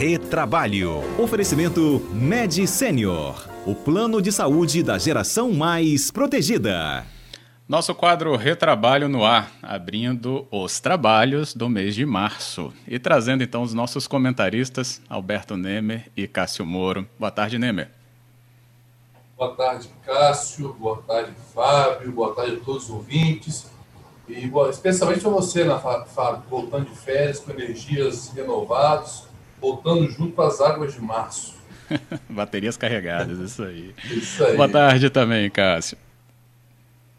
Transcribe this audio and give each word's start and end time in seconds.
Retrabalho. 0.00 1.02
Oferecimento 1.18 2.00
Med 2.10 2.66
Senior. 2.66 3.46
O 3.66 3.74
plano 3.74 4.22
de 4.22 4.32
saúde 4.32 4.82
da 4.82 4.96
geração 4.96 5.52
mais 5.52 6.10
protegida. 6.10 7.04
Nosso 7.68 7.94
quadro 7.94 8.34
Retrabalho 8.34 9.10
no 9.10 9.22
Ar, 9.26 9.52
abrindo 9.62 10.48
os 10.50 10.80
trabalhos 10.80 11.52
do 11.52 11.68
mês 11.68 11.94
de 11.94 12.06
março. 12.06 12.72
E 12.88 12.98
trazendo 12.98 13.44
então 13.44 13.62
os 13.62 13.74
nossos 13.74 14.06
comentaristas, 14.06 15.02
Alberto 15.06 15.54
Nemer 15.54 16.10
e 16.16 16.26
Cássio 16.26 16.64
Moro. 16.64 17.06
Boa 17.18 17.30
tarde, 17.30 17.58
Nemer. 17.58 17.90
Boa 19.36 19.54
tarde, 19.54 19.90
Cássio. 20.06 20.72
Boa 20.80 21.02
tarde, 21.06 21.32
Fábio. 21.54 22.10
Boa 22.10 22.34
tarde 22.34 22.56
a 22.56 22.64
todos 22.64 22.84
os 22.84 22.90
ouvintes. 22.90 23.66
E 24.26 24.50
especialmente 24.70 25.20
para 25.20 25.30
você, 25.30 25.62
né, 25.62 25.78
Fábio, 25.78 26.42
voltando 26.48 26.86
de 26.86 26.96
férias 26.96 27.40
com 27.40 27.50
energias 27.50 28.32
renovadas, 28.34 29.28
voltando 29.60 30.08
junto 30.10 30.40
as 30.42 30.60
águas 30.60 30.94
de 30.94 31.00
março. 31.00 31.54
Baterias 32.28 32.76
carregadas, 32.76 33.38
isso 33.38 33.62
aí. 33.62 33.94
isso 34.10 34.44
aí. 34.44 34.56
Boa 34.56 34.68
tarde 34.68 35.10
também, 35.10 35.50
Cássio. 35.50 35.98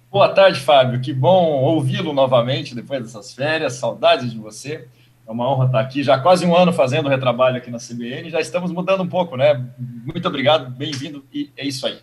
Boa 0.09 0.29
tarde, 0.29 0.59
Fábio. 0.59 0.99
Que 0.99 1.13
bom 1.13 1.61
ouvi-lo 1.61 2.13
novamente 2.13 2.75
depois 2.75 3.01
dessas 3.01 3.33
férias. 3.33 3.73
Saudades 3.73 4.31
de 4.31 4.37
você. 4.37 4.87
É 5.25 5.31
uma 5.31 5.49
honra 5.49 5.67
estar 5.67 5.79
aqui. 5.79 6.03
Já 6.03 6.19
quase 6.19 6.45
um 6.45 6.55
ano 6.55 6.73
fazendo 6.73 7.07
retrabalho 7.07 7.57
aqui 7.57 7.71
na 7.71 7.77
CBN. 7.77 8.29
Já 8.29 8.41
estamos 8.41 8.71
mudando 8.71 9.03
um 9.03 9.07
pouco, 9.07 9.37
né? 9.37 9.65
Muito 9.79 10.27
obrigado, 10.27 10.69
bem-vindo 10.69 11.23
e 11.33 11.49
é 11.55 11.65
isso 11.65 11.87
aí. 11.87 11.99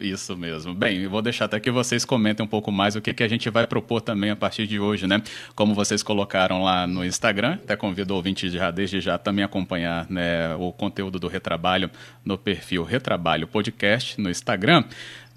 Isso 0.00 0.36
mesmo. 0.36 0.74
Bem, 0.74 1.02
eu 1.02 1.10
vou 1.10 1.22
deixar 1.22 1.44
até 1.44 1.60
que 1.60 1.70
vocês 1.70 2.04
comentem 2.04 2.44
um 2.44 2.48
pouco 2.48 2.72
mais 2.72 2.96
o 2.96 3.00
que, 3.00 3.14
que 3.14 3.22
a 3.22 3.28
gente 3.28 3.48
vai 3.50 3.66
propor 3.66 4.00
também 4.00 4.30
a 4.30 4.36
partir 4.36 4.66
de 4.66 4.78
hoje, 4.78 5.06
né? 5.06 5.22
Como 5.54 5.74
vocês 5.74 6.02
colocaram 6.02 6.62
lá 6.62 6.86
no 6.86 7.04
Instagram, 7.04 7.54
até 7.54 7.76
convido 7.76 8.12
o 8.12 8.16
ouvinte 8.16 8.48
já 8.50 8.70
desde 8.70 9.00
já 9.00 9.18
também 9.18 9.44
acompanhar 9.44 10.06
né, 10.10 10.54
o 10.56 10.72
conteúdo 10.72 11.18
do 11.18 11.28
Retrabalho 11.28 11.90
no 12.24 12.36
perfil 12.36 12.82
Retrabalho 12.82 13.46
Podcast 13.46 14.20
no 14.20 14.30
Instagram. 14.30 14.84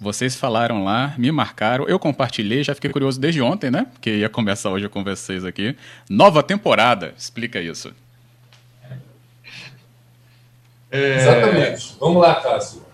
Vocês 0.00 0.36
falaram 0.36 0.84
lá, 0.84 1.14
me 1.18 1.30
marcaram, 1.30 1.88
eu 1.88 1.98
compartilhei, 1.98 2.62
já 2.62 2.74
fiquei 2.74 2.90
curioso 2.90 3.20
desde 3.20 3.42
ontem, 3.42 3.70
né? 3.70 3.86
Que 4.00 4.18
ia 4.18 4.28
começar 4.28 4.70
hoje 4.70 4.88
com 4.88 5.02
vocês 5.02 5.44
aqui. 5.44 5.76
Nova 6.08 6.42
temporada, 6.42 7.14
explica 7.16 7.60
isso. 7.60 7.92
É... 10.90 11.16
Exatamente. 11.16 11.96
Vamos 12.00 12.22
lá, 12.22 12.36
Cássio. 12.36 12.87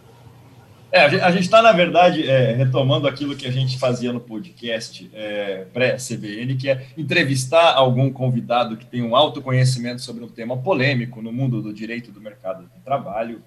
É, 0.94 1.06
a 1.06 1.30
gente 1.32 1.42
está, 1.42 1.60
na 1.60 1.72
verdade, 1.72 2.22
é, 2.30 2.52
retomando 2.52 3.08
aquilo 3.08 3.34
que 3.34 3.48
a 3.48 3.50
gente 3.50 3.80
fazia 3.80 4.12
no 4.12 4.20
podcast 4.20 5.10
é, 5.12 5.66
pré-CBN, 5.72 6.54
que 6.54 6.70
é 6.70 6.86
entrevistar 6.96 7.72
algum 7.72 8.12
convidado 8.12 8.76
que 8.76 8.86
tem 8.86 9.02
um 9.02 9.16
alto 9.16 9.42
conhecimento 9.42 10.00
sobre 10.00 10.22
um 10.22 10.28
tema 10.28 10.56
polêmico 10.56 11.20
no 11.20 11.32
mundo 11.32 11.60
do 11.60 11.74
direito 11.74 12.12
do 12.12 12.20
mercado 12.20 12.70
de 12.72 12.80
trabalho. 12.84 13.42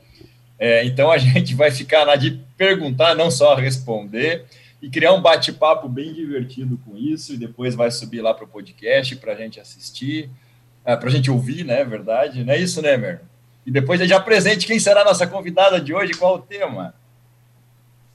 É, 0.60 0.84
então, 0.84 1.10
a 1.10 1.16
gente 1.18 1.56
vai 1.56 1.72
ficar 1.72 2.06
na 2.06 2.18
de 2.18 2.32
perguntar, 2.58 3.16
não 3.16 3.32
só 3.32 3.56
responder, 3.56 4.44
e 4.82 4.90
criar 4.90 5.14
um 5.14 5.22
bate-papo 5.22 5.88
bem 5.88 6.12
divertido 6.12 6.78
com 6.86 6.98
isso, 6.98 7.34
e 7.34 7.38
depois 7.38 7.76
vai 7.76 7.90
subir 7.92 8.20
lá 8.20 8.34
para 8.34 8.44
o 8.44 8.50
podcast 8.50 9.16
para 9.16 9.32
a 9.32 9.36
gente 9.38 9.58
assistir, 9.58 10.30
é, 10.84 10.98
para 10.98 11.08
a 11.08 11.12
gente 11.14 11.32
ouvir, 11.32 11.64
né? 11.64 11.82
Verdade, 11.86 12.44
não 12.44 12.52
é 12.52 12.60
isso, 12.60 12.82
né, 12.82 12.98
Mer? 12.98 13.22
E 13.66 13.72
depois 13.72 14.02
gente 14.02 14.12
apresente 14.12 14.68
quem 14.68 14.80
será 14.80 15.00
a 15.00 15.06
nossa 15.06 15.26
convidada 15.26 15.80
de 15.80 15.94
hoje, 15.94 16.12
qual 16.14 16.36
o 16.36 16.40
tema. 16.40 16.94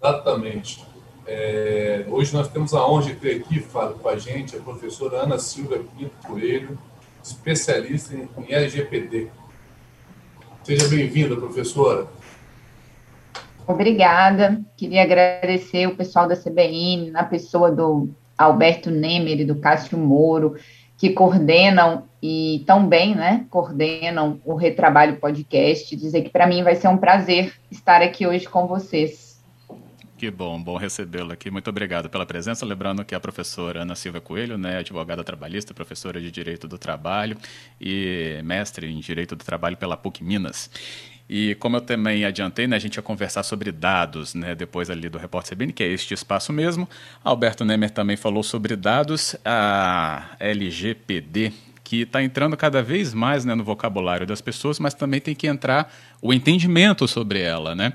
Exatamente. 0.03 0.84
É, 1.25 2.05
hoje 2.08 2.34
nós 2.34 2.48
temos 2.48 2.75
a 2.75 2.84
honra 2.84 3.05
de 3.05 3.14
ter 3.14 3.36
aqui, 3.36 3.61
Fábio, 3.61 3.95
com 3.98 4.08
a 4.08 4.19
gente, 4.19 4.56
a 4.56 4.61
professora 4.61 5.19
Ana 5.19 5.39
Silva 5.39 5.78
Pinto 5.97 6.27
Coelho, 6.27 6.77
especialista 7.22 8.12
em, 8.12 8.28
em 8.36 8.53
LGPD. 8.53 9.28
Seja 10.64 10.89
bem-vinda, 10.89 11.36
professora. 11.36 12.08
Obrigada. 13.64 14.61
Queria 14.77 15.03
agradecer 15.05 15.86
o 15.86 15.96
pessoal 15.96 16.27
da 16.27 16.36
CBN, 16.36 17.12
na 17.12 17.23
pessoa 17.23 17.70
do 17.70 18.11
Alberto 18.36 18.91
Nemer 18.91 19.41
e 19.41 19.45
do 19.45 19.55
Cássio 19.61 19.96
Moro, 19.96 20.57
que 20.98 21.11
coordenam 21.11 22.08
e 22.20 22.64
tão 22.67 22.89
bem, 22.89 23.14
né, 23.14 23.46
coordenam 23.51 24.41
o 24.45 24.57
Retrabalho 24.57 25.20
Podcast. 25.20 25.95
Dizer 25.95 26.23
que 26.23 26.30
para 26.30 26.46
mim 26.46 26.64
vai 26.64 26.74
ser 26.74 26.89
um 26.89 26.96
prazer 26.96 27.52
estar 27.70 28.02
aqui 28.02 28.27
hoje 28.27 28.48
com 28.48 28.67
vocês. 28.67 29.31
Que 30.22 30.30
bom, 30.30 30.62
bom 30.62 30.77
recebê-lo 30.77 31.33
aqui. 31.33 31.50
Muito 31.50 31.68
obrigado 31.68 32.08
pela 32.08 32.24
presença. 32.24 32.64
Lembrando 32.64 33.05
que 33.05 33.12
a 33.12 33.18
professora 33.18 33.83
Ana 33.83 33.96
Silva 33.96 34.20
Coelho, 34.20 34.56
né, 34.56 34.78
advogada 34.78 35.24
trabalhista, 35.24 35.74
professora 35.74 36.20
de 36.20 36.30
Direito 36.30 36.68
do 36.68 36.78
Trabalho 36.78 37.36
e 37.80 38.40
mestre 38.44 38.86
em 38.86 39.00
Direito 39.00 39.34
do 39.34 39.42
Trabalho 39.42 39.77
pela 39.77 39.96
PUC 39.96 40.22
Minas. 40.22 40.70
E 41.28 41.56
como 41.56 41.78
eu 41.78 41.80
também 41.80 42.24
adiantei, 42.24 42.68
né, 42.68 42.77
a 42.77 42.78
gente 42.78 42.94
ia 42.94 43.02
conversar 43.02 43.42
sobre 43.42 43.72
dados, 43.72 44.32
né, 44.32 44.55
depois 44.55 44.90
ali 44.90 45.08
do 45.08 45.18
Repórter 45.18 45.56
CBN, 45.56 45.72
que 45.72 45.82
é 45.82 45.88
este 45.88 46.14
espaço 46.14 46.52
mesmo. 46.52 46.88
Alberto 47.24 47.64
Nemer 47.64 47.90
também 47.90 48.16
falou 48.16 48.44
sobre 48.44 48.77
dados, 48.77 49.34
a 49.44 50.36
LGPD, 50.38 51.52
que 51.92 52.05
está 52.05 52.23
entrando 52.23 52.57
cada 52.57 52.83
vez 52.83 53.13
mais 53.13 53.45
né, 53.45 53.55
no 53.55 53.63
vocabulário 53.63 54.27
das 54.27 54.41
pessoas, 54.41 54.79
mas 54.79 54.95
também 54.95 55.20
tem 55.20 55.35
que 55.35 55.47
entrar 55.47 55.92
o 56.23 56.33
entendimento 56.33 57.07
sobre 57.07 57.42
ela, 57.42 57.75
né? 57.75 57.92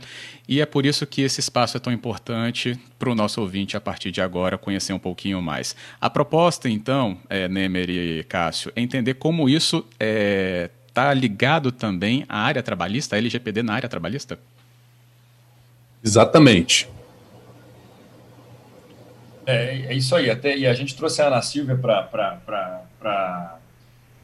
E 0.48 0.62
é 0.62 0.68
por 0.68 0.86
isso 0.86 1.08
que 1.08 1.24
esse 1.24 1.40
espaço 1.40 1.78
é 1.78 1.80
tão 1.80 1.92
importante 1.92 2.80
para 3.00 3.10
o 3.10 3.16
nosso 3.16 3.42
ouvinte 3.42 3.76
a 3.76 3.82
partir 3.82 4.12
de 4.12 4.22
agora 4.22 4.56
conhecer 4.56 4.94
um 4.94 5.00
pouquinho 5.00 5.42
mais. 5.42 5.76
A 6.00 6.12
proposta, 6.12 6.70
então, 6.70 7.18
é, 7.28 7.48
Nemer 7.48 7.90
e 7.90 8.24
Cássio, 8.26 8.72
é 8.76 8.82
entender 8.82 9.16
como 9.16 9.50
isso 9.50 9.78
está 9.78 9.96
é, 10.00 10.70
tá 10.94 11.12
ligado 11.12 11.72
também 11.72 12.24
à 12.30 12.42
área 12.42 12.62
trabalhista, 12.62 13.16
a 13.16 13.18
LGPD 13.18 13.64
na 13.64 13.74
área 13.74 13.90
trabalhista? 13.90 14.38
Exatamente. 16.04 16.88
É, 19.44 19.88
é 19.88 19.94
isso 19.96 20.16
aí. 20.16 20.30
Até, 20.30 20.56
e 20.56 20.68
a 20.68 20.74
gente 20.76 20.96
trouxe 20.96 21.20
a 21.20 21.26
Ana 21.26 21.42
Silvia 21.42 21.76
para 21.76 23.57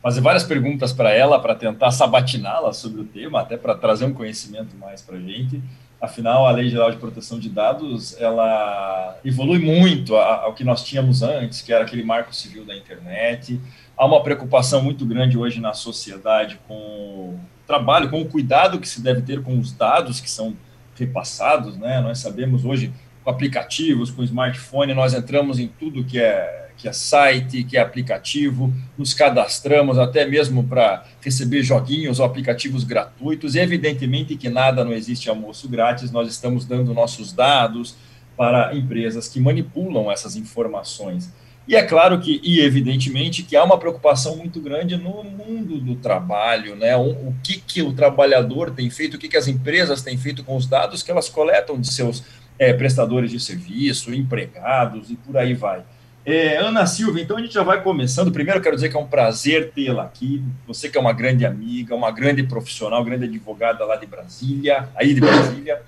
fazer 0.04 0.20
várias 0.20 0.44
perguntas 0.44 0.92
para 0.92 1.12
ela, 1.14 1.40
para 1.40 1.56
tentar 1.56 1.90
sabatiná-la 1.90 2.74
sobre 2.74 3.00
o 3.00 3.06
tema, 3.06 3.40
até 3.40 3.56
para 3.56 3.74
trazer 3.74 4.04
um 4.04 4.14
conhecimento 4.14 4.76
mais 4.76 5.02
para 5.02 5.16
a 5.16 5.20
gente. 5.20 5.64
Afinal, 6.02 6.46
a 6.46 6.52
Lei 6.52 6.70
Geral 6.70 6.92
de 6.92 6.98
Proteção 6.98 7.40
de 7.40 7.48
Dados, 7.48 8.20
ela 8.20 9.18
evolui 9.24 9.60
muito 9.60 10.18
ao 10.18 10.54
que 10.54 10.66
nós 10.66 10.84
tínhamos 10.84 11.24
antes, 11.24 11.62
que 11.62 11.72
era 11.72 11.86
aquele 11.86 12.04
marco 12.04 12.36
civil 12.36 12.66
da 12.66 12.76
internet. 12.76 13.58
Há 13.96 14.06
uma 14.06 14.22
preocupação 14.22 14.84
muito 14.84 15.06
grande 15.06 15.38
hoje 15.38 15.62
na 15.62 15.72
sociedade 15.72 16.60
com 16.68 16.76
o 16.76 17.40
trabalho, 17.66 18.10
com 18.10 18.22
o 18.22 18.26
cuidado 18.26 18.80
que 18.80 18.90
se 18.90 19.02
deve 19.02 19.22
ter 19.22 19.42
com 19.42 19.58
os 19.58 19.72
dados 19.72 20.20
que 20.20 20.30
são 20.30 20.54
repassados, 21.00 21.78
né? 21.78 22.02
Nós 22.02 22.20
sabemos 22.20 22.66
hoje 22.66 22.92
com 23.24 23.30
aplicativos, 23.30 24.12
com 24.12 24.22
smartphone, 24.22 24.94
nós 24.94 25.14
entramos 25.14 25.58
em 25.58 25.70
tudo 25.70 26.04
que 26.04 26.20
é 26.20 26.63
que 26.78 26.88
é 26.88 26.94
site, 26.94 27.64
que 27.64 27.78
é 27.78 27.82
aplicativo, 27.82 28.74
nos 28.98 29.14
cadastramos 29.14 29.98
até 29.98 30.26
mesmo 30.26 30.64
para 30.64 31.06
receber 31.22 31.64
joguinhos 31.64 32.20
ou 32.20 32.26
aplicativos 32.26 32.84
gratuitos, 32.84 33.56
e 33.56 33.60
evidentemente 33.60 34.36
que 34.36 34.50
nada 34.50 34.84
não 34.84 34.94
existe 34.94 35.30
almoço 35.30 35.70
grátis, 35.70 36.12
nós 36.12 36.28
estamos 36.30 36.66
dando 36.66 36.94
nossos 36.94 37.32
dados 37.32 37.96
para 38.36 38.76
empresas 38.76 39.28
que 39.28 39.40
manipulam 39.40 40.12
essas 40.12 40.36
informações. 40.36 41.32
E 41.66 41.76
é 41.76 41.84
claro 41.84 42.20
que, 42.20 42.42
e 42.44 42.60
evidentemente, 42.60 43.42
que 43.42 43.56
há 43.56 43.64
uma 43.64 43.78
preocupação 43.78 44.36
muito 44.36 44.60
grande 44.60 44.98
no 44.98 45.24
mundo 45.24 45.80
do 45.80 45.96
trabalho, 45.96 46.76
né? 46.76 46.96
O, 46.98 47.12
o 47.30 47.36
que, 47.42 47.58
que 47.58 47.82
o 47.82 47.94
trabalhador 47.94 48.72
tem 48.72 48.90
feito, 48.90 49.16
o 49.16 49.18
que, 49.18 49.30
que 49.30 49.38
as 49.38 49.48
empresas 49.48 50.02
têm 50.02 50.18
feito 50.18 50.44
com 50.44 50.58
os 50.58 50.68
dados 50.68 51.02
que 51.02 51.10
elas 51.10 51.30
coletam 51.30 51.80
de 51.80 51.88
seus 51.88 52.22
é, 52.60 52.74
prestadores 52.74 53.32
de 53.32 53.40
serviço, 53.40 54.14
empregados 54.14 55.10
e 55.10 55.16
por 55.16 55.38
aí 55.38 55.54
vai. 55.54 55.84
É, 56.26 56.56
Ana 56.58 56.86
Silva, 56.86 57.20
então 57.20 57.36
a 57.36 57.42
gente 57.42 57.54
já 57.54 57.64
vai 57.64 57.84
começando. 57.84 58.32
Primeiro, 58.32 58.62
quero 58.62 58.76
dizer 58.76 58.90
que 58.90 58.96
é 58.96 59.00
um 59.00 59.08
prazer 59.08 59.72
tê-la 59.72 60.04
aqui. 60.04 60.42
Você 60.66 60.88
que 60.88 60.98
é 60.98 61.02
uma 61.02 61.12
grande 61.12 61.46
amiga, 61.46 61.94
uma 61.96 62.12
grande 62.12 62.44
profissional, 62.44 63.04
grande 63.04 63.26
advogada 63.26 63.84
lá 63.86 63.98
de 63.98 64.06
Brasília, 64.06 64.88
aí 64.96 65.14
de 65.14 65.20
Brasília, 65.20 65.82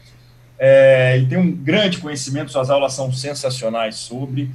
é, 0.57 1.17
e 1.19 1.25
tem 1.25 1.37
um 1.37 1.51
grande 1.51 1.99
conhecimento, 1.99 2.51
suas 2.51 2.69
aulas 2.69 2.93
são 2.93 3.11
sensacionais 3.13 3.95
sobre. 3.95 4.49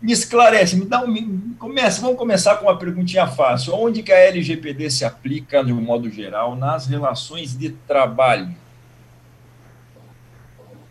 Me 0.00 0.12
esclarece, 0.12 0.76
me 0.76 0.84
dá 0.84 1.02
um. 1.02 1.08
Me, 1.08 1.54
começa, 1.58 2.00
vamos 2.00 2.18
começar 2.18 2.56
com 2.56 2.66
uma 2.66 2.78
perguntinha 2.78 3.26
fácil. 3.26 3.74
Onde 3.74 4.02
que 4.02 4.12
a 4.12 4.18
LGPD 4.18 4.90
se 4.90 5.04
aplica, 5.04 5.64
de 5.64 5.72
um 5.72 5.80
modo 5.80 6.10
geral, 6.10 6.54
nas 6.54 6.86
relações 6.86 7.56
de 7.56 7.70
trabalho? 7.70 8.54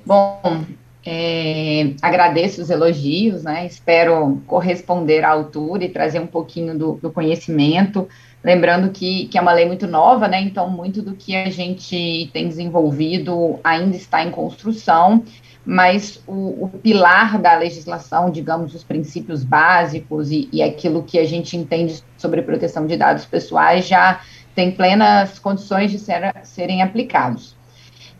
Bom, 0.06 0.66
é, 1.06 1.94
agradeço 2.02 2.62
os 2.62 2.70
elogios, 2.70 3.44
né? 3.44 3.66
Espero 3.66 4.42
corresponder 4.48 5.26
à 5.26 5.32
altura 5.32 5.84
e 5.84 5.90
trazer 5.90 6.20
um 6.20 6.28
pouquinho 6.28 6.78
do, 6.78 6.94
do, 6.94 7.12
conhecimento. 7.12 8.08
Lembrando 8.42 8.90
que, 8.90 9.28
que 9.28 9.38
é 9.38 9.42
uma 9.42 9.52
lei 9.52 9.66
muito 9.66 9.86
nova, 9.86 10.30
né? 10.30 10.42
Então, 10.42 10.70
muito 10.70 11.02
do 11.02 11.14
que 11.14 11.36
a 11.36 11.50
gente 11.50 12.30
tem 12.32 12.48
desenvolvido 12.48 13.60
ainda 13.62 13.98
está 13.98 14.24
em 14.24 14.32
construção, 14.32 15.24
mas 15.66 16.24
o, 16.26 16.66
o 16.66 16.70
pilar 16.70 17.38
da 17.38 17.56
legislação, 17.58 18.32
digamos, 18.32 18.74
os 18.74 18.84
princípios 18.84 19.44
básicos 19.44 20.32
e, 20.32 20.48
e 20.54 20.64
aquilo 20.64 21.04
que 21.04 21.20
a 21.20 21.26
gente 21.26 21.58
entende 21.58 22.02
sobre 22.18 22.42
proteção 22.42 22.88
de 22.88 22.96
dados 22.96 23.26
pessoais 23.26 23.86
já 23.86 24.22
têm 24.56 24.72
plenas 24.72 25.38
condições 25.38 25.92
de 25.92 26.00
ser, 26.00 26.34
serem 26.44 26.82
aplicados. 26.82 27.58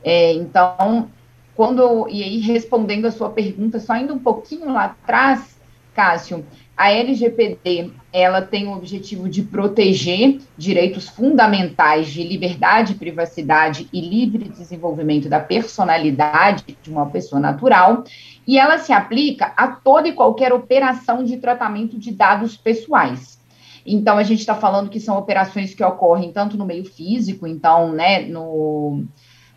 É, 0.04 0.34
então, 0.34 1.08
quando, 1.56 2.08
e 2.10 2.24
aí 2.24 2.40
respondendo 2.40 3.06
a 3.06 3.12
sua 3.12 3.30
pergunta, 3.30 3.80
só 3.80 3.96
indo 3.96 4.14
um 4.14 4.20
pouquinho 4.20 4.72
lá 4.72 4.86
atrás, 4.86 5.54
Cássio, 5.94 6.44
a 6.76 6.92
LGPD, 6.92 7.92
ela 8.12 8.42
tem 8.42 8.68
o 8.68 8.74
objetivo 8.74 9.30
de 9.30 9.44
proteger 9.44 10.40
direitos 10.58 11.08
fundamentais 11.08 12.08
de 12.08 12.24
liberdade, 12.24 12.96
privacidade 12.96 13.88
e 13.94 14.02
livre 14.02 14.50
desenvolvimento 14.50 15.30
da 15.30 15.40
personalidade 15.40 16.76
de 16.82 16.90
uma 16.90 17.06
pessoa 17.06 17.40
natural, 17.40 18.04
e 18.48 18.58
ela 18.58 18.80
se 18.80 18.92
aplica 18.92 19.54
a 19.56 19.68
toda 19.68 20.08
e 20.08 20.14
qualquer 20.14 20.52
operação 20.52 21.24
de 21.24 21.38
tratamento 21.38 21.98
de 22.00 22.12
dados 22.12 22.58
pessoais. 22.58 23.40
Então, 23.86 24.18
a 24.18 24.24
gente 24.24 24.40
está 24.40 24.56
falando 24.56 24.90
que 24.90 25.00
são 25.00 25.18
operações 25.18 25.76
que 25.76 25.84
ocorrem 25.84 26.32
tanto 26.32 26.58
no 26.58 26.66
meio 26.66 26.86
físico, 26.86 27.46
então, 27.46 27.92
né, 27.92 28.22
no, 28.24 29.04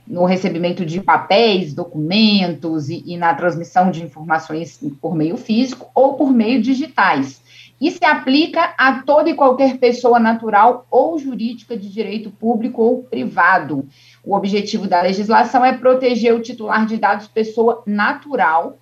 no 0.06 0.25
recebimento 0.25 0.87
de 0.87 1.00
papéis, 1.00 1.75
documentos 1.75 2.88
e, 2.88 3.03
e, 3.05 3.17
na 3.17 3.35
transmissão 3.35 3.91
de 3.91 4.03
informações 4.03 4.81
por 5.00 5.14
meio 5.14 5.37
físico 5.37 5.91
ou 5.94 6.14
por 6.14 6.32
meio 6.32 6.62
digitais. 6.62 7.43
E 7.81 7.91
se 7.91 8.05
aplica 8.05 8.73
a 8.79 9.03
toda 9.03 9.29
e 9.29 9.35
qualquer 9.35 9.76
pessoa 9.79 10.19
natural 10.19 10.87
ou 10.91 11.19
jurídica 11.19 11.76
de 11.76 11.91
direito 11.91 12.31
público 12.31 12.81
ou 12.81 13.03
privado. 13.03 13.87
O 14.25 14.35
objetivo 14.35 14.87
da 14.87 15.03
legislação 15.03 15.64
é 15.64 15.76
proteger 15.76 16.35
o 16.35 16.41
titular 16.41 16.87
de 16.87 16.97
dados 16.97 17.29
pessoa 17.29 17.82
natural 17.85 18.79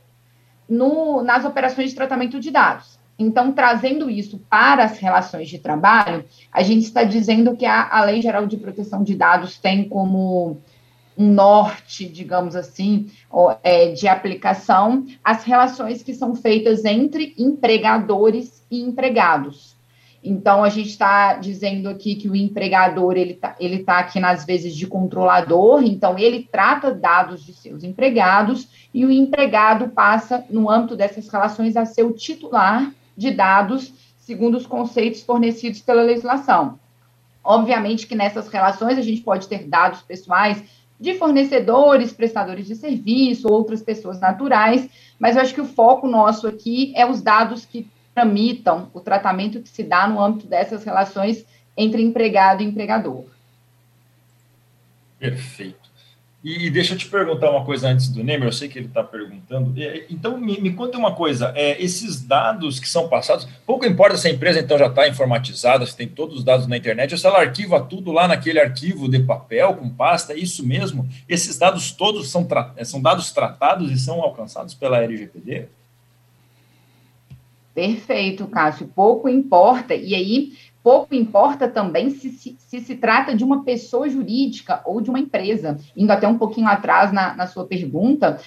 no, 0.69 1.23
nas 1.23 1.45
operações 1.45 1.91
de 1.91 1.97
tratamento 1.97 2.39
de 2.39 2.51
dados. 2.51 2.99
Então, 3.19 3.53
trazendo 3.53 4.11
isso 4.11 4.41
para 4.51 4.85
as 4.85 4.99
relações 4.99 5.49
de 5.49 5.59
trabalho, 5.59 6.25
a 6.53 6.63
gente 6.63 6.83
está 6.83 7.05
dizendo 7.05 7.57
que 7.57 7.65
a, 7.65 7.89
a 7.89 8.05
Lei 8.05 8.21
Geral 8.21 8.47
de 8.47 8.57
Proteção 8.57 9.05
de 9.05 9.15
Dados 9.15 9.57
tem 9.57 9.89
como 9.89 10.59
um 11.17 11.33
norte, 11.33 12.07
digamos 12.07 12.57
assim, 12.57 13.11
é, 13.63 13.93
de 13.93 14.09
aplicação, 14.09 15.07
as 15.23 15.45
relações 15.45 16.03
que 16.03 16.13
são 16.13 16.35
feitas 16.35 16.85
entre 16.85 17.35
empregadores 17.39 18.65
e 18.71 18.81
empregados. 18.81 19.75
Então, 20.27 20.65
a 20.65 20.71
gente 20.71 20.89
está 20.89 21.35
dizendo 21.35 21.87
aqui 21.87 22.15
que 22.15 22.31
o 22.31 22.35
empregador, 22.35 23.15
ele 23.15 23.33
está 23.35 23.55
ele 23.61 23.85
tá 23.85 23.99
aqui 23.99 24.19
nas 24.19 24.47
vezes 24.47 24.75
de 24.75 24.87
controlador, 24.87 25.83
então 25.85 26.19
ele 26.19 26.49
trata 26.51 26.91
dados 26.91 27.45
de 27.45 27.53
seus 27.53 27.85
empregados, 27.85 28.67
e 28.93 29.05
o 29.05 29.11
empregado 29.11 29.91
passa, 29.91 30.43
no 30.49 30.71
âmbito 30.71 30.97
dessas 30.97 31.29
relações, 31.29 31.77
a 31.77 31.85
ser 31.85 32.05
o 32.05 32.13
titular 32.13 32.91
de 33.15 33.31
dados, 33.31 33.93
segundo 34.19 34.57
os 34.57 34.67
conceitos 34.67 35.21
fornecidos 35.21 35.83
pela 35.83 36.03
legislação. 36.03 36.79
Obviamente 37.45 38.07
que 38.07 38.15
nessas 38.15 38.49
relações 38.49 38.97
a 38.97 39.03
gente 39.03 39.21
pode 39.21 39.47
ter 39.47 39.69
dados 39.69 40.01
pessoais 40.01 40.65
de 41.05 41.15
fornecedores, 41.15 42.13
prestadores 42.13 42.67
de 42.67 42.75
serviço, 42.75 43.53
outras 43.53 43.83
pessoas 43.83 44.19
naturais, 44.19 44.89
mas 45.19 45.37
eu 45.37 45.43
acho 45.43 45.55
que 45.55 45.61
o 45.61 45.67
foco 45.67 46.09
nosso 46.09 46.49
aqui 46.49 46.93
é 46.97 47.05
os 47.05 47.21
dados 47.21 47.67
que 47.67 47.87
tramitam 48.15 48.89
o 48.95 49.01
tratamento 49.01 49.61
que 49.61 49.69
se 49.69 49.83
dá 49.83 50.09
no 50.09 50.21
âmbito 50.21 50.47
dessas 50.47 50.83
relações 50.83 51.45
entre 51.77 52.03
empregado 52.03 52.63
e 52.63 52.67
empregador. 52.67 53.25
Perfeito. 55.19 55.84
E 56.45 56.69
deixa 56.69 56.93
eu 56.93 56.99
te 56.99 57.09
perguntar 57.09 57.51
uma 57.51 57.65
coisa 57.65 57.89
antes 57.89 58.09
do 58.09 58.23
Neymar, 58.23 58.49
eu 58.49 58.53
sei 58.53 58.69
que 58.69 58.79
ele 58.79 58.89
está 58.89 59.03
perguntando. 59.03 59.73
Então, 60.11 60.37
me, 60.37 60.61
me, 60.61 60.75
conta 60.75 60.99
uma 60.99 61.15
coisa: 61.15 61.51
é, 61.57 61.83
esses 61.83 62.21
dados 62.21 62.79
que 62.79 62.87
são 62.87 63.09
passados, 63.09 63.49
pouco 63.65 63.87
importa 63.87 64.19
se 64.19 64.29
a 64.29 64.31
empresa 64.31 64.61
então 64.61 64.77
já 64.77 64.89
está 64.89 65.09
informatizada, 65.09 65.87
se 65.87 65.97
tem 65.97 66.07
todos 66.07 66.37
os 66.37 66.45
dados 66.45 66.67
na 66.67 66.77
internet, 66.77 67.13
ou 67.13 67.19
se 67.19 67.27
ela 67.27 67.39
arquiva 67.41 67.81
tudo 67.81 68.13
lá 68.13 68.29
naquele 68.29 68.61
arquivo 68.61 69.09
de 69.09 69.21
papel, 69.21 69.73
com 69.73 69.89
pasta, 69.89 70.35
é 70.35 70.37
isso 70.37 70.67
mesmo? 70.67 71.09
Esses 71.27 71.59
dados 71.59 71.93
todos 71.93 72.31
são, 72.31 72.47
são 72.85 73.01
dados 73.01 73.33
tratados 73.33 73.91
e 73.91 73.99
são 73.99 74.21
alcançados 74.21 74.75
pela 74.75 75.03
LGPD? 75.03 75.65
Perfeito, 77.75 78.47
Cássio. 78.49 78.87
Pouco 78.95 79.31
importa. 79.31 79.95
E 79.95 80.15
aí, 80.15 80.53
Pouco 80.85 81.15
importa 81.15 81.67
também 81.67 82.11
se 82.11 82.29
se, 82.29 82.57
se 82.59 82.79
se, 82.79 82.95
trata 82.97 83.35
de 83.35 83.43
uma 83.43 83.65
pessoa 83.65 84.07
jurídica 84.07 84.83
ou 84.85 85.01
de 85.01 85.09
uma 85.09 85.19
empresa. 85.19 85.79
Indo 85.97 86.13
até 86.13 86.29
um 86.29 86.37
pouquinho 86.37 86.69
atrás 86.69 87.11
na, 87.11 87.35
na 87.35 87.47
sua 87.47 87.65
pergunta, 87.65 88.39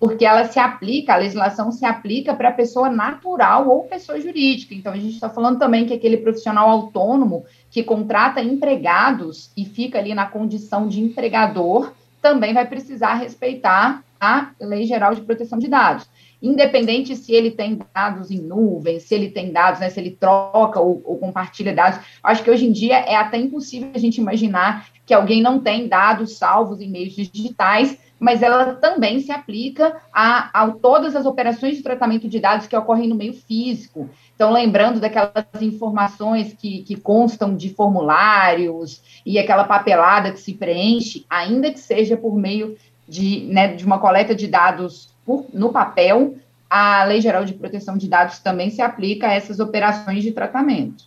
porque 0.00 0.24
ela 0.24 0.44
se 0.46 0.58
aplica, 0.58 1.14
a 1.14 1.18
legislação 1.18 1.70
se 1.70 1.86
aplica 1.86 2.34
para 2.34 2.50
pessoa 2.50 2.90
natural 2.90 3.68
ou 3.68 3.84
pessoa 3.84 4.20
jurídica. 4.20 4.74
Então, 4.74 4.92
a 4.92 4.96
gente 4.96 5.14
está 5.14 5.30
falando 5.30 5.60
também 5.60 5.86
que 5.86 5.94
aquele 5.94 6.16
profissional 6.16 6.68
autônomo 6.68 7.44
que 7.70 7.84
contrata 7.84 8.42
empregados 8.42 9.52
e 9.56 9.64
fica 9.64 9.96
ali 9.96 10.14
na 10.14 10.26
condição 10.26 10.88
de 10.88 11.00
empregador 11.00 11.92
também 12.20 12.52
vai 12.52 12.66
precisar 12.66 13.14
respeitar 13.14 14.02
a 14.20 14.50
Lei 14.60 14.84
Geral 14.84 15.14
de 15.14 15.20
Proteção 15.20 15.60
de 15.60 15.68
Dados 15.68 16.08
independente 16.44 17.16
se 17.16 17.32
ele 17.32 17.50
tem 17.50 17.78
dados 17.94 18.30
em 18.30 18.38
nuvem, 18.38 19.00
se 19.00 19.14
ele 19.14 19.30
tem 19.30 19.50
dados, 19.50 19.80
né, 19.80 19.88
se 19.88 19.98
ele 19.98 20.10
troca 20.10 20.78
ou, 20.78 21.00
ou, 21.04 21.16
compartilha 21.16 21.74
dados. 21.74 21.98
Acho 22.22 22.42
que 22.42 22.50
hoje 22.50 22.66
em 22.66 22.72
dia 22.72 22.98
é 22.98 23.16
até 23.16 23.38
impossível 23.38 23.90
a 23.94 23.98
gente 23.98 24.20
imaginar 24.20 24.86
que 25.06 25.14
alguém 25.14 25.40
não 25.40 25.58
tem 25.58 25.88
dados 25.88 26.36
salvos 26.36 26.80
em 26.80 26.90
meios 26.90 27.14
digitais, 27.14 27.98
mas 28.18 28.42
ela 28.42 28.74
também 28.74 29.20
se 29.20 29.32
aplica 29.32 30.00
a, 30.12 30.62
a 30.62 30.70
todas 30.70 31.16
as 31.16 31.26
operações 31.26 31.76
de 31.76 31.82
tratamento 31.82 32.28
de 32.28 32.38
dados 32.38 32.66
que 32.66 32.76
ocorrem 32.76 33.08
no 33.08 33.14
meio 33.14 33.32
físico. 33.32 34.08
Então, 34.34 34.52
lembrando 34.52 35.00
daquelas 35.00 35.46
informações 35.60 36.54
que, 36.54 36.82
que 36.82 36.96
constam 36.96 37.56
de 37.56 37.70
formulários 37.70 39.02
e 39.24 39.38
aquela 39.38 39.64
papelada 39.64 40.30
que 40.30 40.40
se 40.40 40.54
preenche, 40.54 41.24
ainda 41.28 41.70
que 41.70 41.80
seja 41.80 42.16
por 42.16 42.36
meio 42.36 42.76
de, 43.08 43.46
né, 43.50 43.68
de 43.74 43.84
uma 43.84 43.98
coleta 43.98 44.34
de 44.34 44.46
dados 44.46 45.13
por, 45.24 45.46
no 45.52 45.72
papel, 45.72 46.36
a 46.68 47.04
Lei 47.04 47.20
Geral 47.20 47.44
de 47.44 47.54
Proteção 47.54 47.96
de 47.96 48.08
Dados 48.08 48.38
também 48.38 48.70
se 48.70 48.82
aplica 48.82 49.28
a 49.28 49.32
essas 49.32 49.60
operações 49.60 50.22
de 50.22 50.32
tratamento. 50.32 51.04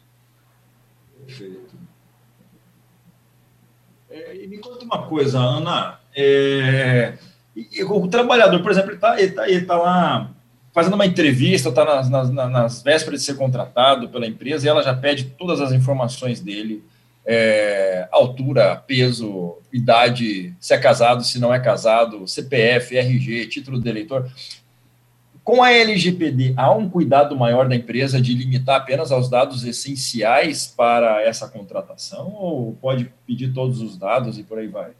Perfeito. 1.25 1.75
É, 4.09 4.47
me 4.47 4.57
conta 4.57 4.85
uma 4.85 5.03
coisa, 5.07 5.39
Ana. 5.39 5.99
É, 6.15 7.17
o 7.87 8.07
trabalhador, 8.07 8.61
por 8.61 8.71
exemplo, 8.71 8.91
ele 8.91 8.97
está 8.97 9.15
tá, 9.15 9.49
ele 9.49 9.65
tá 9.65 9.77
lá 9.77 10.31
fazendo 10.73 10.93
uma 10.93 11.05
entrevista, 11.05 11.69
está 11.69 11.83
nas, 11.83 12.09
nas, 12.09 12.29
nas, 12.29 12.83
vésperas 12.83 13.21
de 13.21 13.25
ser 13.25 13.35
contratado 13.35 14.09
pela 14.09 14.27
empresa 14.27 14.65
e 14.65 14.69
ela 14.69 14.83
já 14.83 14.93
pede 14.93 15.25
todas 15.25 15.59
as 15.59 15.71
informações 15.71 16.39
dele, 16.39 16.83
é, 17.29 18.07
altura, 18.09 18.77
peso, 18.77 19.57
idade, 19.71 20.55
se 20.61 20.73
é 20.73 20.77
casado, 20.77 21.25
se 21.25 21.37
não 21.39 21.53
é 21.53 21.59
casado, 21.59 22.25
CPF, 22.25 22.97
RG, 22.97 23.47
título 23.47 23.81
de 23.81 23.89
eleitor. 23.89 24.31
Com 25.43 25.61
a 25.61 25.71
LGPD, 25.71 26.53
há 26.55 26.71
um 26.71 26.89
cuidado 26.89 27.35
maior 27.35 27.67
da 27.67 27.75
empresa 27.75 28.21
de 28.21 28.33
limitar 28.33 28.77
apenas 28.77 29.11
aos 29.11 29.29
dados 29.29 29.65
essenciais 29.65 30.67
para 30.67 31.21
essa 31.21 31.49
contratação 31.49 32.33
ou 32.33 32.77
pode 32.81 33.11
pedir 33.25 33.53
todos 33.53 33.81
os 33.81 33.97
dados 33.97 34.37
e 34.37 34.43
por 34.43 34.57
aí 34.57 34.67
vai? 34.67 34.91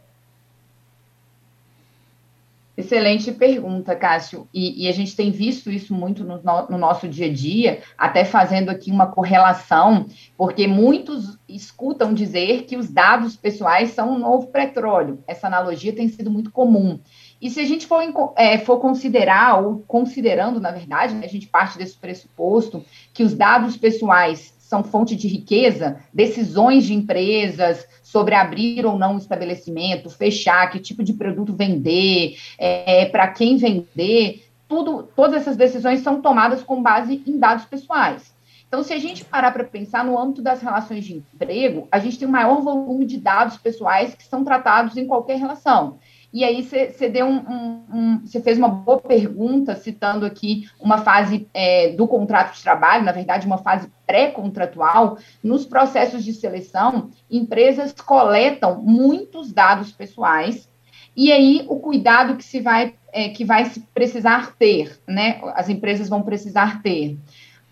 Excelente 2.78 3.32
pergunta, 3.32 3.96
Cássio. 3.96 4.48
E, 4.54 4.86
e, 4.86 4.88
a 4.88 4.92
gente 4.92 5.16
tem 5.16 5.32
visto 5.32 5.72
isso 5.72 5.96
muito 5.96 6.24
no, 6.24 6.40
no, 6.70 6.78
nosso 6.78 7.08
dia 7.08 7.26
a 7.26 7.34
dia, 7.34 7.82
até 7.98 8.24
fazendo 8.24 8.70
aqui 8.70 8.92
uma 8.92 9.08
correlação, 9.08 10.06
porque 10.38 10.68
muitos 10.68 11.40
escutam 11.50 12.14
dizer 12.14 12.66
que 12.66 12.78
os 12.78 12.88
dados 12.88 13.36
pessoais 13.36 13.94
são 13.94 14.12
um 14.12 14.20
novo 14.20 14.48
petróleo. 14.48 15.24
Essa 15.26 15.48
analogia 15.48 15.92
tem 15.92 16.08
sido 16.08 16.30
muito 16.30 16.52
comum. 16.52 17.00
E 17.42 17.50
se 17.50 17.60
a 17.60 17.66
gente 17.66 17.88
for, 17.88 18.00
é, 18.36 18.60
for 18.60 18.78
considerar, 18.80 19.60
ou 19.60 19.80
considerando, 19.88 20.60
na 20.60 20.70
verdade, 20.70 21.16
né, 21.16 21.26
a 21.26 21.30
gente 21.30 21.48
parte 21.48 21.80
desse 21.80 21.98
pressuposto, 21.98 22.86
que 23.12 23.24
os 23.24 23.34
dados 23.34 23.76
pessoais 23.76 24.54
são 24.68 24.84
fonte 24.84 25.16
de 25.16 25.30
riqueza, 25.30 25.98
decisões 26.14 26.84
de 26.84 26.94
empresas 26.94 27.88
sobre 28.04 28.36
abrir 28.36 28.86
ou 28.86 29.00
não 29.00 29.14
um 29.14 29.18
estabelecimento, 29.18 30.10
fechar, 30.10 30.70
que 30.70 30.78
tipo 30.78 31.06
de 31.06 31.14
produto 31.14 31.54
vender, 31.54 32.38
é, 32.58 33.06
para 33.06 33.30
quem 33.30 33.56
vender, 33.56 34.46
tudo, 34.68 35.04
todas 35.16 35.42
essas 35.42 35.56
decisões 35.56 36.02
são 36.02 36.22
tomadas 36.22 36.62
com 36.64 36.82
base 36.82 37.24
em 37.26 37.40
dados 37.40 37.64
pessoais. 37.64 38.36
Então, 38.68 38.84
se 38.84 38.92
a 38.92 39.00
gente 39.00 39.24
parar 39.24 39.52
para 39.52 39.64
pensar 39.64 40.04
no 40.04 40.20
âmbito 40.20 40.42
das 40.42 40.62
relações 40.62 41.06
de 41.06 41.16
emprego, 41.16 41.88
a 41.90 42.00
gente 42.00 42.20
tem 42.20 42.28
um 42.28 42.32
maior 42.32 42.62
volume 42.62 43.06
de 43.06 43.18
dados 43.18 43.58
pessoais 43.58 44.14
que 44.16 44.26
são 44.26 44.44
tratados 44.44 44.98
em 44.98 45.08
qualquer 45.08 45.40
relação. 45.40 45.98
E 46.32 46.44
aí 46.44 46.62
você 46.62 47.10
deu 47.10 47.26
um, 47.26 47.38
um, 47.38 47.86
um, 47.94 48.28
fez 48.44 48.58
uma 48.58 48.68
boa 48.68 49.00
pergunta, 49.00 49.76
citando 49.76 50.26
aqui 50.26 50.70
uma 50.80 51.00
fase 51.00 51.48
é, 51.54 51.90
do 51.92 52.08
contrato 52.08 52.56
de 52.56 52.62
trabalho, 52.62 53.06
na 53.06 53.14
verdade, 53.14 53.48
uma 53.48 53.58
fase 53.58 53.90
pré-contratual. 54.06 55.18
Nos 55.42 55.66
processos 55.66 56.24
de 56.24 56.34
seleção, 56.34 57.10
empresas 57.32 57.94
coletam 57.94 58.82
muitos 58.82 59.54
dados 59.54 59.92
pessoais, 59.92 60.70
e 61.16 61.32
aí 61.32 61.66
o 61.68 61.80
cuidado 61.80 62.36
que 62.36 62.44
se 62.44 62.60
vai, 62.60 62.94
é, 63.12 63.30
que 63.30 63.44
vai 63.44 63.66
se 63.66 63.80
precisar 63.94 64.54
ter, 64.60 65.00
né? 65.08 65.42
As 65.56 65.70
empresas 65.70 66.08
vão 66.08 66.22
precisar 66.22 66.84
ter. 66.84 67.18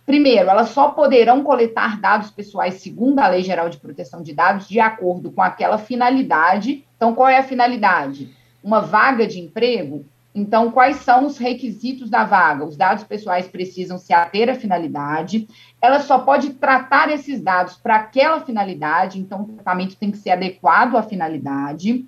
Primeiro, 0.06 0.50
elas 0.50 0.70
só 0.70 0.90
poderão 0.90 1.44
coletar 1.44 2.00
dados 2.00 2.32
pessoais 2.32 2.76
segundo 2.76 3.20
a 3.20 3.28
Lei 3.28 3.44
Geral 3.44 3.70
de 3.70 3.78
Proteção 3.78 4.24
de 4.24 4.34
Dados 4.34 4.68
de 4.68 4.80
acordo 4.80 5.32
com 5.32 5.42
aquela 5.42 5.78
finalidade. 5.78 6.86
Então, 6.96 7.14
qual 7.14 7.28
é 7.28 7.38
a 7.38 7.44
finalidade? 7.44 8.34
Uma 8.66 8.82
vaga 8.82 9.28
de 9.28 9.40
emprego? 9.40 10.08
Então, 10.34 10.72
quais 10.72 10.96
são 10.98 11.28
os 11.28 11.38
requisitos 11.38 12.10
da 12.10 12.24
vaga? 12.24 12.66
Os 12.66 12.76
dados 12.76 13.04
pessoais 13.04 13.48
precisam 13.48 14.00
se 14.00 14.12
ater 14.12 14.50
à 14.50 14.56
finalidade. 14.56 15.48
Ela 15.80 16.00
só 16.00 16.18
pode 16.18 16.56
tratar 16.56 17.12
esses 17.12 17.40
dados 17.40 17.76
para 17.76 17.98
aquela 17.98 18.42
finalidade, 18.42 19.20
então 19.20 19.44
o 19.44 19.54
tratamento 19.54 19.96
tem 19.96 20.10
que 20.10 20.18
ser 20.18 20.32
adequado 20.32 20.98
à 20.98 21.04
finalidade 21.04 22.08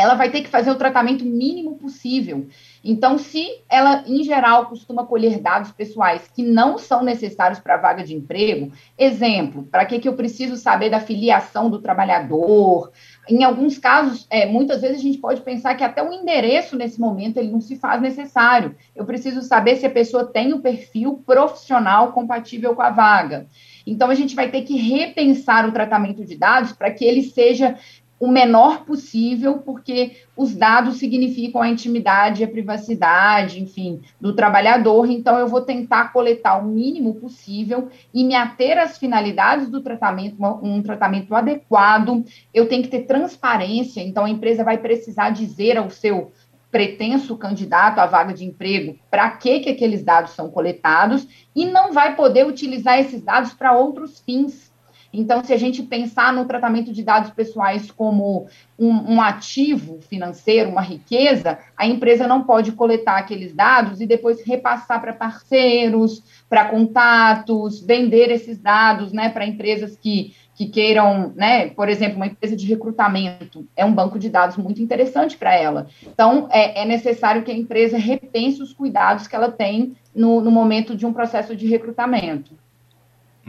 ela 0.00 0.14
vai 0.14 0.30
ter 0.30 0.40
que 0.40 0.48
fazer 0.48 0.70
o 0.70 0.76
tratamento 0.76 1.24
mínimo 1.24 1.76
possível. 1.76 2.46
Então, 2.82 3.18
se 3.18 3.60
ela, 3.68 4.02
em 4.06 4.22
geral, 4.22 4.66
costuma 4.66 5.04
colher 5.04 5.38
dados 5.38 5.72
pessoais 5.72 6.26
que 6.34 6.42
não 6.42 6.78
são 6.78 7.02
necessários 7.02 7.60
para 7.60 7.74
a 7.74 7.78
vaga 7.78 8.02
de 8.02 8.14
emprego, 8.14 8.72
exemplo, 8.96 9.64
para 9.64 9.84
que, 9.84 9.98
que 9.98 10.08
eu 10.08 10.14
preciso 10.14 10.56
saber 10.56 10.88
da 10.88 11.00
filiação 11.00 11.68
do 11.68 11.80
trabalhador? 11.80 12.90
Em 13.28 13.44
alguns 13.44 13.78
casos, 13.78 14.26
é, 14.30 14.46
muitas 14.46 14.80
vezes 14.80 14.98
a 14.98 15.02
gente 15.02 15.18
pode 15.18 15.42
pensar 15.42 15.74
que 15.74 15.84
até 15.84 16.02
o 16.02 16.12
endereço, 16.12 16.76
nesse 16.76 16.98
momento, 16.98 17.36
ele 17.36 17.52
não 17.52 17.60
se 17.60 17.76
faz 17.76 18.00
necessário. 18.00 18.74
Eu 18.96 19.04
preciso 19.04 19.42
saber 19.42 19.76
se 19.76 19.86
a 19.86 19.90
pessoa 19.90 20.24
tem 20.24 20.52
o 20.52 20.60
perfil 20.60 21.22
profissional 21.24 22.12
compatível 22.12 22.74
com 22.74 22.82
a 22.82 22.90
vaga. 22.90 23.46
Então, 23.86 24.10
a 24.10 24.14
gente 24.14 24.34
vai 24.34 24.50
ter 24.50 24.62
que 24.62 24.76
repensar 24.76 25.68
o 25.68 25.72
tratamento 25.72 26.24
de 26.24 26.36
dados 26.36 26.72
para 26.72 26.90
que 26.90 27.04
ele 27.04 27.22
seja 27.22 27.76
o 28.20 28.28
menor 28.28 28.84
possível, 28.84 29.60
porque 29.60 30.18
os 30.36 30.54
dados 30.54 30.98
significam 30.98 31.62
a 31.62 31.70
intimidade, 31.70 32.44
a 32.44 32.48
privacidade, 32.48 33.62
enfim, 33.62 34.02
do 34.20 34.34
trabalhador. 34.34 35.10
Então, 35.10 35.38
eu 35.38 35.48
vou 35.48 35.62
tentar 35.62 36.12
coletar 36.12 36.58
o 36.58 36.66
mínimo 36.66 37.14
possível 37.14 37.88
e 38.12 38.22
me 38.22 38.34
ater 38.34 38.76
às 38.76 38.98
finalidades 38.98 39.70
do 39.70 39.80
tratamento, 39.80 40.36
um 40.62 40.82
tratamento 40.82 41.34
adequado. 41.34 42.22
Eu 42.52 42.68
tenho 42.68 42.82
que 42.82 42.90
ter 42.90 43.06
transparência, 43.06 44.02
então, 44.02 44.26
a 44.26 44.30
empresa 44.30 44.62
vai 44.62 44.76
precisar 44.76 45.30
dizer 45.30 45.78
ao 45.78 45.88
seu 45.88 46.30
pretenso 46.70 47.36
candidato 47.36 47.98
à 47.98 48.06
vaga 48.06 48.34
de 48.34 48.44
emprego 48.44 48.96
para 49.10 49.28
que, 49.30 49.60
que 49.60 49.70
aqueles 49.70 50.04
dados 50.04 50.32
são 50.32 50.50
coletados 50.50 51.26
e 51.56 51.66
não 51.66 51.92
vai 51.92 52.14
poder 52.14 52.46
utilizar 52.46 53.00
esses 53.00 53.22
dados 53.22 53.52
para 53.52 53.72
outros 53.72 54.20
fins 54.20 54.69
então, 55.12 55.42
se 55.42 55.52
a 55.52 55.56
gente 55.56 55.82
pensar 55.82 56.32
no 56.32 56.44
tratamento 56.44 56.92
de 56.92 57.02
dados 57.02 57.30
pessoais 57.30 57.90
como 57.90 58.46
um, 58.78 59.14
um, 59.14 59.20
ativo 59.20 59.98
financeiro, 60.02 60.70
uma 60.70 60.80
riqueza, 60.80 61.58
a 61.76 61.86
empresa 61.86 62.28
não 62.28 62.44
pode 62.44 62.72
coletar 62.72 63.18
aqueles 63.18 63.52
dados 63.52 64.00
e 64.00 64.06
depois 64.06 64.44
repassar 64.44 65.00
para 65.00 65.12
parceiros, 65.12 66.22
para 66.48 66.66
contatos, 66.66 67.80
vender 67.80 68.30
esses 68.30 68.58
dados 68.58 69.12
né, 69.12 69.28
para 69.28 69.46
empresas 69.46 69.96
que, 69.96 70.34
que 70.54 70.66
queiram, 70.66 71.32
né, 71.34 71.70
por 71.70 71.88
exemplo, 71.88 72.16
uma 72.16 72.28
empresa 72.28 72.56
de 72.56 72.66
recrutamento, 72.66 73.66
é 73.76 73.84
um 73.84 73.92
banco 73.92 74.18
de 74.18 74.28
dados 74.28 74.56
muito 74.56 74.80
interessante 74.80 75.36
para 75.36 75.54
ela. 75.54 75.88
Então, 76.06 76.46
é, 76.52 76.82
é, 76.82 76.84
necessário 76.84 77.42
que 77.42 77.50
a 77.50 77.56
empresa 77.56 77.98
repense 77.98 78.62
os 78.62 78.72
cuidados 78.72 79.26
que 79.26 79.34
ela 79.34 79.50
tem 79.50 79.96
no, 80.14 80.40
no 80.40 80.52
momento 80.52 80.94
de 80.94 81.04
um 81.04 81.12
processo 81.12 81.56
de 81.56 81.66
recrutamento. 81.66 82.54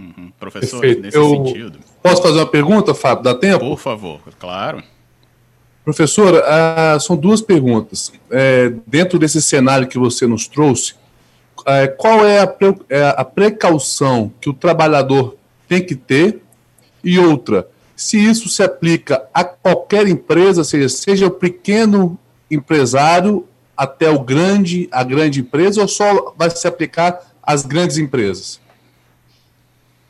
Uhum. 0.02 0.32
Professor, 0.40 0.80
Perfeito. 0.82 1.02
nesse 1.04 1.18
Eu 1.18 1.30
sentido. 1.30 1.80
Posso 2.02 2.24
fazer 2.24 2.40
uma 2.40 2.48
pergunta, 2.48 2.94
Fábio? 2.96 3.24
Dá 3.24 3.36
tempo? 3.36 3.60
Por 3.60 3.78
favor, 3.78 4.20
claro. 4.40 4.84
Professora, 5.86 6.44
ah, 6.46 7.00
são 7.00 7.16
duas 7.16 7.42
perguntas. 7.42 8.12
É, 8.30 8.74
dentro 8.88 9.20
desse 9.20 9.42
cenário 9.42 9.88
que 9.88 9.98
você 9.98 10.26
nos 10.26 10.48
trouxe, 10.48 10.96
é, 11.66 11.88
qual 11.88 12.26
é 12.26 12.40
a, 12.40 12.48
pre, 12.48 12.76
é 12.90 13.04
a 13.16 13.24
precaução 13.24 14.32
que 14.42 14.50
o 14.50 14.54
trabalhador 14.54 15.36
tem 15.68 15.84
que 15.84 15.96
ter? 15.96 16.42
E 17.04 17.20
outra, 17.20 17.68
se 17.96 18.18
isso 18.18 18.50
se 18.50 18.64
aplica 18.64 19.24
a 19.34 19.44
qualquer 19.44 20.08
empresa, 20.08 20.64
seja, 20.64 20.90
seja 20.90 21.28
o 21.28 21.32
pequeno 21.32 22.18
empresário 22.50 23.48
até 23.78 24.10
o 24.10 24.20
grande, 24.20 24.88
a 24.92 25.04
grande 25.04 25.42
empresa, 25.42 25.82
ou 25.82 25.88
só 25.88 26.34
vai 26.38 26.50
se 26.50 26.68
aplicar 26.68 27.20
às 27.42 27.66
grandes 27.66 27.98
empresas? 27.98 28.60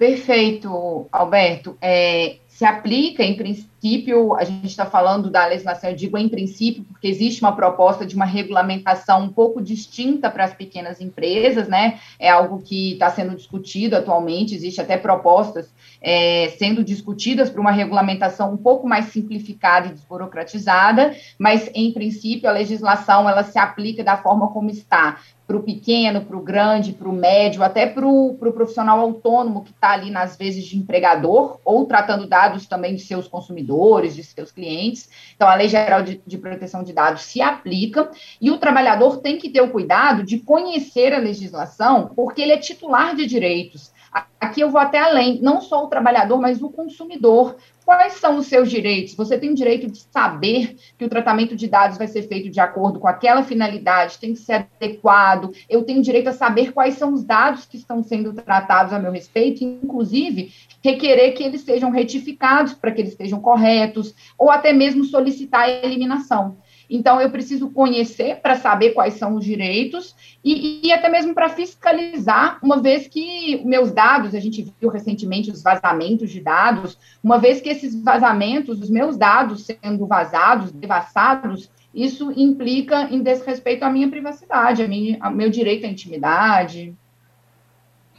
Perfeito, 0.01 1.07
Alberto. 1.11 1.77
É, 1.79 2.37
se 2.47 2.65
aplica, 2.65 3.23
em 3.23 3.35
princípio, 3.35 4.35
a 4.35 4.43
gente 4.43 4.65
está 4.65 4.83
falando 4.83 5.29
da 5.29 5.45
legislação, 5.45 5.91
eu 5.91 5.95
digo 5.95 6.17
em 6.17 6.27
princípio, 6.27 6.83
porque 6.85 7.07
existe 7.07 7.43
uma 7.43 7.55
proposta 7.55 8.03
de 8.03 8.15
uma 8.15 8.25
regulamentação 8.25 9.21
um 9.21 9.29
pouco 9.29 9.61
distinta 9.61 10.27
para 10.27 10.45
as 10.45 10.55
pequenas 10.55 10.99
empresas, 10.99 11.67
né? 11.67 11.99
É 12.17 12.31
algo 12.31 12.63
que 12.63 12.93
está 12.93 13.11
sendo 13.11 13.35
discutido 13.35 13.95
atualmente, 13.95 14.55
existe 14.55 14.81
até 14.81 14.97
propostas 14.97 15.71
é, 16.01 16.51
sendo 16.57 16.83
discutidas 16.83 17.51
para 17.51 17.61
uma 17.61 17.71
regulamentação 17.71 18.51
um 18.51 18.57
pouco 18.57 18.87
mais 18.87 19.05
simplificada 19.05 19.87
e 19.87 19.93
desburocratizada, 19.93 21.15
mas, 21.37 21.69
em 21.75 21.91
princípio, 21.93 22.49
a 22.49 22.53
legislação 22.53 23.29
ela 23.29 23.43
se 23.43 23.59
aplica 23.59 24.03
da 24.03 24.17
forma 24.17 24.47
como 24.47 24.71
está, 24.71 25.19
para 25.51 25.57
o 25.57 25.63
pequeno, 25.63 26.21
para 26.21 26.37
o 26.37 26.41
grande, 26.41 26.93
para 26.93 27.09
o 27.09 27.11
médio, 27.11 27.61
até 27.61 27.85
para 27.85 28.07
o 28.07 28.35
pro 28.39 28.53
profissional 28.53 29.01
autônomo 29.01 29.63
que 29.63 29.71
está 29.71 29.91
ali 29.91 30.09
nas 30.09 30.37
vezes 30.37 30.63
de 30.63 30.77
empregador, 30.77 31.59
ou 31.65 31.85
tratando 31.85 32.25
dados 32.25 32.65
também 32.65 32.95
de 32.95 33.01
seus 33.01 33.27
consumidores, 33.27 34.15
de 34.15 34.23
seus 34.23 34.49
clientes. 34.49 35.09
Então, 35.35 35.49
a 35.49 35.55
Lei 35.55 35.67
Geral 35.67 36.03
de, 36.03 36.21
de 36.25 36.37
Proteção 36.37 36.83
de 36.83 36.93
Dados 36.93 37.23
se 37.23 37.41
aplica 37.41 38.09
e 38.39 38.49
o 38.49 38.57
trabalhador 38.57 39.17
tem 39.17 39.37
que 39.37 39.49
ter 39.49 39.61
o 39.61 39.69
cuidado 39.69 40.23
de 40.23 40.39
conhecer 40.39 41.13
a 41.13 41.19
legislação, 41.19 42.11
porque 42.15 42.41
ele 42.41 42.53
é 42.53 42.57
titular 42.57 43.13
de 43.13 43.25
direitos. 43.25 43.91
Aqui 44.39 44.59
eu 44.59 44.69
vou 44.69 44.81
até 44.81 44.97
além, 44.97 45.39
não 45.41 45.61
só 45.61 45.85
o 45.85 45.87
trabalhador, 45.87 46.41
mas 46.41 46.61
o 46.61 46.69
consumidor. 46.69 47.55
Quais 47.85 48.13
são 48.13 48.37
os 48.37 48.47
seus 48.47 48.69
direitos? 48.69 49.15
Você 49.15 49.37
tem 49.37 49.51
o 49.51 49.55
direito 49.55 49.89
de 49.89 49.99
saber 50.11 50.75
que 50.97 51.05
o 51.05 51.09
tratamento 51.09 51.55
de 51.55 51.67
dados 51.67 51.97
vai 51.97 52.07
ser 52.07 52.23
feito 52.23 52.49
de 52.49 52.59
acordo 52.59 52.99
com 52.99 53.07
aquela 53.07 53.43
finalidade, 53.43 54.17
tem 54.17 54.33
que 54.33 54.39
ser 54.39 54.67
adequado. 54.79 55.51
Eu 55.69 55.83
tenho 55.83 56.01
direito 56.01 56.27
a 56.27 56.33
saber 56.33 56.73
quais 56.73 56.95
são 56.95 57.13
os 57.13 57.23
dados 57.23 57.65
que 57.65 57.77
estão 57.77 58.03
sendo 58.03 58.33
tratados 58.33 58.93
a 58.93 58.99
meu 58.99 59.11
respeito, 59.11 59.63
inclusive 59.63 60.51
requerer 60.83 61.33
que 61.33 61.43
eles 61.43 61.61
sejam 61.61 61.91
retificados 61.91 62.73
para 62.73 62.91
que 62.91 63.01
eles 63.01 63.11
estejam 63.11 63.39
corretos, 63.39 64.13
ou 64.37 64.49
até 64.49 64.73
mesmo 64.73 65.03
solicitar 65.03 65.61
a 65.61 65.69
eliminação. 65.69 66.57
Então, 66.93 67.21
eu 67.21 67.31
preciso 67.31 67.69
conhecer 67.69 68.41
para 68.41 68.57
saber 68.57 68.91
quais 68.91 69.13
são 69.13 69.35
os 69.35 69.45
direitos 69.45 70.13
e, 70.43 70.85
e 70.85 70.91
até 70.91 71.07
mesmo 71.07 71.33
para 71.33 71.47
fiscalizar, 71.47 72.59
uma 72.61 72.81
vez 72.81 73.07
que 73.07 73.63
meus 73.63 73.93
dados, 73.93 74.35
a 74.35 74.39
gente 74.41 74.69
viu 74.77 74.89
recentemente 74.89 75.49
os 75.49 75.63
vazamentos 75.63 76.29
de 76.29 76.41
dados, 76.41 76.97
uma 77.23 77.39
vez 77.39 77.61
que 77.61 77.69
esses 77.69 77.95
vazamentos, 77.95 78.81
os 78.81 78.89
meus 78.89 79.15
dados 79.15 79.65
sendo 79.65 80.05
vazados, 80.05 80.69
devassados, 80.73 81.71
isso 81.95 82.29
implica 82.35 83.03
em 83.03 83.23
desrespeito 83.23 83.85
à 83.85 83.89
minha 83.89 84.09
privacidade, 84.09 84.83
a 84.83 84.87
minha, 84.87 85.17
ao 85.21 85.31
meu 85.31 85.49
direito 85.49 85.85
à 85.85 85.89
intimidade. 85.89 86.93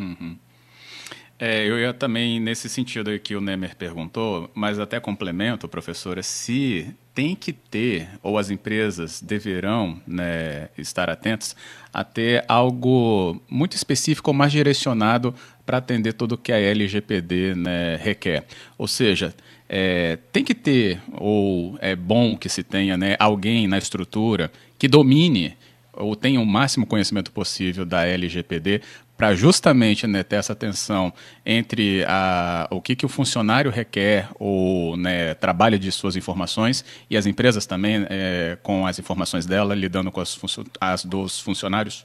Uhum. 0.00 0.38
É, 1.38 1.68
eu 1.68 1.78
ia 1.78 1.92
também 1.92 2.40
nesse 2.40 2.70
sentido 2.70 3.18
que 3.18 3.36
o 3.36 3.40
Nemer 3.40 3.76
perguntou, 3.76 4.50
mas 4.54 4.78
até 4.78 4.98
complemento, 4.98 5.68
professora, 5.68 6.22
se 6.22 6.94
tem 7.14 7.34
que 7.34 7.52
ter, 7.52 8.08
ou 8.22 8.38
as 8.38 8.50
empresas 8.50 9.20
deverão 9.20 10.00
né, 10.06 10.68
estar 10.78 11.10
atentas 11.10 11.54
a 11.92 12.02
ter 12.02 12.44
algo 12.48 13.40
muito 13.48 13.76
específico 13.76 14.30
ou 14.30 14.34
mais 14.34 14.50
direcionado 14.50 15.34
para 15.66 15.78
atender 15.78 16.14
tudo 16.14 16.32
o 16.32 16.38
que 16.38 16.52
a 16.52 16.58
LGPD 16.58 17.54
né, 17.54 17.96
requer. 17.96 18.44
Ou 18.78 18.88
seja, 18.88 19.34
é, 19.68 20.18
tem 20.32 20.42
que 20.42 20.54
ter, 20.54 21.00
ou 21.12 21.76
é 21.80 21.94
bom 21.94 22.36
que 22.36 22.48
se 22.48 22.62
tenha, 22.62 22.96
né, 22.96 23.14
alguém 23.18 23.66
na 23.66 23.78
estrutura 23.78 24.50
que 24.78 24.88
domine 24.88 25.56
ou 25.92 26.16
tenha 26.16 26.40
o 26.40 26.46
máximo 26.46 26.86
conhecimento 26.86 27.30
possível 27.30 27.84
da 27.84 28.06
LGPD 28.06 28.80
para 29.16 29.34
justamente 29.34 30.06
né, 30.06 30.22
ter 30.22 30.36
essa 30.36 30.54
tensão 30.54 31.12
entre 31.44 32.04
a, 32.08 32.66
o 32.70 32.80
que, 32.80 32.96
que 32.96 33.06
o 33.06 33.08
funcionário 33.08 33.70
requer 33.70 34.28
ou 34.38 34.96
né, 34.96 35.34
trabalha 35.34 35.78
de 35.78 35.92
suas 35.92 36.16
informações 36.16 36.84
e 37.08 37.16
as 37.16 37.26
empresas 37.26 37.66
também 37.66 38.06
é, 38.08 38.58
com 38.62 38.86
as 38.86 38.98
informações 38.98 39.46
dela, 39.46 39.74
lidando 39.74 40.10
com 40.10 40.20
as, 40.20 40.38
as 40.80 41.04
dos 41.04 41.38
funcionários? 41.40 42.04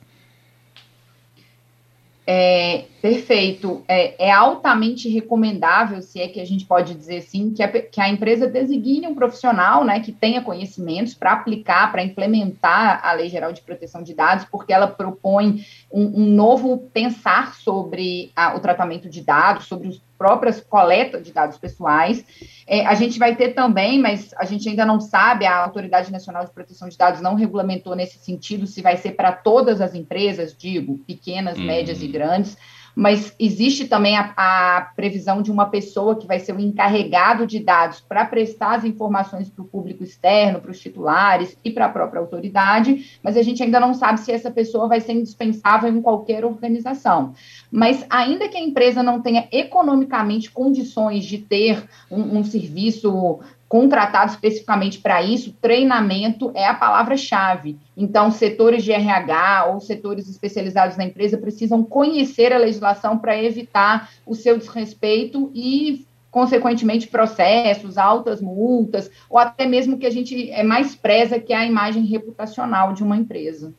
É, 2.29 2.83
perfeito. 3.01 3.85
É, 3.87 4.27
é, 4.27 4.31
altamente 4.31 5.07
recomendável, 5.07 6.01
se 6.01 6.19
é 6.19 6.27
que 6.27 6.41
a 6.41 6.45
gente 6.45 6.65
pode 6.65 6.93
dizer 6.93 7.19
assim, 7.19 7.53
que 7.53 7.63
a, 7.63 7.69
que 7.69 8.01
a 8.01 8.09
empresa 8.09 8.45
designe 8.45 9.07
um 9.07 9.15
profissional 9.15 9.85
né, 9.85 10.01
que 10.01 10.11
tenha 10.11 10.41
conhecimentos 10.41 11.13
para 11.13 11.31
aplicar, 11.31 11.89
para 11.89 12.03
implementar 12.03 12.99
a 13.01 13.13
Lei 13.13 13.29
Geral 13.29 13.53
de 13.53 13.61
Proteção 13.61 14.03
de 14.03 14.13
Dados, 14.13 14.45
porque 14.51 14.73
ela 14.73 14.87
propõe 14.87 15.65
um, 15.89 16.23
um 16.23 16.25
novo 16.25 16.89
pensar 16.93 17.55
sobre 17.55 18.29
a, 18.35 18.57
o 18.57 18.59
tratamento 18.59 19.07
de 19.07 19.21
dados, 19.21 19.65
sobre 19.65 19.87
os 19.87 20.01
próprias 20.17 20.59
coletas 20.59 21.23
de 21.23 21.31
dados 21.31 21.57
pessoais. 21.57 22.25
É, 22.65 22.85
a 22.85 22.95
gente 22.95 23.19
vai 23.19 23.35
ter 23.35 23.49
também, 23.49 23.99
mas 23.99 24.33
a 24.37 24.45
gente 24.45 24.67
ainda 24.67 24.85
não 24.85 24.99
sabe, 24.99 25.45
a 25.45 25.63
Autoridade 25.63 26.11
Nacional 26.11 26.43
de 26.43 26.51
Proteção 26.51 26.89
de 26.89 26.97
Dados 26.97 27.21
não 27.21 27.35
regulamentou 27.35 27.95
nesse 27.95 28.17
sentido 28.17 28.65
se 28.65 28.81
vai 28.81 28.97
ser 28.97 29.11
para 29.11 29.31
todas 29.31 29.79
as 29.79 29.93
empresas, 29.93 30.55
digo, 30.57 30.97
pequenas, 30.99 31.57
médias 31.57 32.01
e 32.01 32.05
uhum. 32.05 32.11
grandes, 32.11 32.57
mas 32.97 33.31
existe 33.37 33.87
também 33.87 34.17
a, 34.17 34.33
a, 34.35 34.81
previsão 34.95 35.43
de 35.43 35.51
uma 35.51 35.67
pessoa 35.67 36.15
que 36.15 36.25
vai 36.25 36.39
ser 36.39 36.55
o 36.55 36.59
encarregado 36.59 37.45
de 37.45 37.59
dados 37.59 37.99
para 37.99 38.25
prestar 38.25 38.77
as 38.77 38.83
informações 38.83 39.51
para 39.51 39.61
o 39.61 39.67
público 39.67 40.03
externo, 40.03 40.59
para 40.59 40.71
os 40.71 40.79
titulares 40.79 41.55
e 41.63 41.69
para 41.69 41.85
a 41.85 41.89
própria 41.89 42.19
autoridade, 42.19 43.19
mas 43.21 43.37
a 43.37 43.43
gente 43.43 43.61
ainda 43.61 43.79
não 43.79 43.93
sabe 43.93 44.21
se 44.21 44.31
essa 44.31 44.49
pessoa 44.49 44.87
vai 44.87 44.99
ser 44.99 45.13
indispensável 45.13 45.93
em 45.93 46.01
qualquer 46.01 46.43
organização. 46.43 47.35
Mas 47.69 48.03
ainda 48.09 48.49
que 48.49 48.57
a 48.57 48.63
empresa 48.63 49.03
não 49.03 49.21
tenha 49.21 49.47
economicamente 49.51 50.49
condições 50.49 51.23
de 51.23 51.37
ter 51.37 51.87
um, 52.09 52.39
um 52.39 52.43
serviço 52.43 53.41
contratado 53.67 54.31
especificamente 54.31 54.99
para 54.99 55.21
isso, 55.21 55.53
treinamento 55.61 56.51
é 56.55 56.65
a 56.65 56.73
palavra-chave. 56.73 57.77
Então, 57.97 58.31
setores 58.31 58.83
de 58.83 58.91
RH 58.91 59.65
ou 59.65 59.81
setores 59.81 60.29
especializados 60.29 60.95
na 60.95 61.03
empresa 61.03 61.37
precisam 61.37 61.83
conhecer 61.83 62.53
a 62.53 62.57
legislação 62.57 63.17
para 63.17 63.41
evitar 63.41 64.09
o 64.25 64.33
seu 64.33 64.57
desrespeito 64.57 65.51
e, 65.53 66.05
consequentemente, 66.31 67.07
processos, 67.07 67.97
altas 67.97 68.41
multas, 68.41 69.11
ou 69.29 69.37
até 69.37 69.65
mesmo 69.65 69.97
que 69.97 70.05
a 70.05 70.11
gente 70.11 70.49
é 70.51 70.63
mais 70.63 70.95
preza, 70.95 71.39
que 71.39 71.51
é 71.51 71.57
a 71.57 71.65
imagem 71.65 72.05
reputacional 72.05 72.93
de 72.93 73.03
uma 73.03 73.17
empresa. 73.17 73.73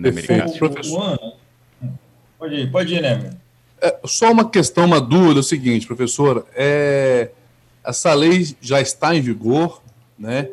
Perfeito, 0.00 0.56
professor. 0.56 1.18
Pode 2.38 2.54
ir, 2.54 2.70
pode 2.70 2.94
ir, 2.94 3.02
né? 3.02 3.30
É, 3.80 3.98
só 4.04 4.30
uma 4.30 4.48
questão, 4.48 4.84
uma 4.84 5.00
dúvida, 5.00 5.38
é 5.38 5.40
o 5.40 5.42
seguinte, 5.42 5.86
professor, 5.86 6.46
é 6.54 7.30
essa 7.88 8.12
lei 8.12 8.54
já 8.60 8.80
está 8.80 9.14
em 9.14 9.20
vigor, 9.22 9.82
né? 10.18 10.48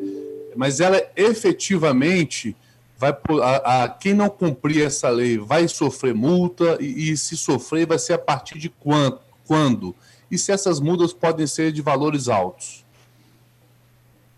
Mas 0.56 0.80
ela 0.80 1.02
efetivamente 1.18 2.56
vai 2.98 3.14
a, 3.44 3.84
a 3.84 3.90
quem 3.90 4.14
não 4.14 4.30
cumprir 4.30 4.86
essa 4.86 5.10
lei 5.10 5.38
vai 5.38 5.68
sofrer 5.68 6.16
multa 6.16 6.78
e, 6.80 7.12
e, 7.12 7.18
se 7.18 7.36
sofrer 7.36 7.86
vai 7.86 8.00
ser 8.00 8.14
a 8.14 8.18
partir 8.18 8.58
de 8.58 8.70
quando, 8.70 9.20
quando? 9.46 9.94
E 10.32 10.38
se 10.38 10.54
essas 10.54 10.80
multas 10.80 11.12
podem 11.12 11.46
ser 11.46 11.74
de 11.74 11.82
valores 11.82 12.30
altos? 12.30 12.86